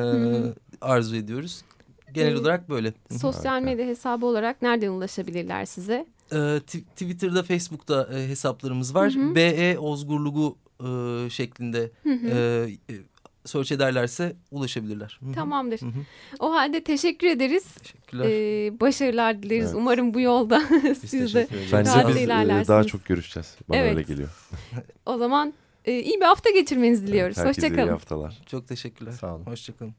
arzu 0.81 1.17
ediyoruz. 1.17 1.62
Genel 2.12 2.35
olarak 2.35 2.70
böyle. 2.70 2.92
Sosyal 3.20 3.62
medya 3.62 3.87
hesabı 3.87 4.27
olarak 4.27 4.62
nereden 4.62 4.88
ulaşabilirler 4.88 5.64
size? 5.64 6.07
Ee, 6.33 6.61
Twitter'da, 6.66 7.42
Facebook'ta 7.42 8.09
e, 8.14 8.29
hesaplarımız 8.29 8.94
var. 8.94 9.14
Hı 9.14 9.20
hı. 9.20 9.35
BE 9.35 9.79
Ozgurluğu 9.79 10.57
e, 10.81 11.31
şeklinde 11.31 11.90
hı 12.03 12.12
hı. 12.12 12.27
E, 12.29 12.94
e, 12.94 12.96
search 13.44 13.72
ederlerse 13.72 14.37
ulaşabilirler. 14.51 15.20
Tamamdır. 15.35 15.81
Hı 15.81 15.87
-hı. 15.87 16.03
O 16.38 16.53
halde 16.53 16.85
teşekkür 16.85 17.27
ederiz. 17.27 17.75
Teşekkürler. 17.75 18.25
Ee, 18.29 18.81
başarılar 18.81 19.42
dileriz. 19.42 19.64
Evet. 19.64 19.75
Umarım 19.77 20.14
bu 20.14 20.20
yolda 20.20 20.62
siz 21.07 21.35
de 21.35 21.48
Bence 21.72 21.90
biz 22.09 22.16
e, 22.16 22.68
daha 22.68 22.85
çok 22.85 23.05
görüşeceğiz. 23.05 23.57
Bana 23.68 23.79
evet. 23.79 23.90
öyle 23.90 24.03
geliyor. 24.03 24.29
o 25.07 25.18
zaman 25.18 25.55
e, 25.85 26.01
iyi 26.01 26.20
bir 26.20 26.25
hafta 26.25 26.51
geçirmenizi 26.51 27.07
diliyoruz. 27.07 27.38
Evet, 27.38 27.48
Hoşçakalın. 27.48 27.88
iyi 27.88 27.90
haftalar. 27.90 28.42
Çok 28.46 28.68
teşekkürler. 28.68 29.12
Sağ 29.12 29.35
olun. 29.35 29.46
Hoşçakalın. 29.46 29.94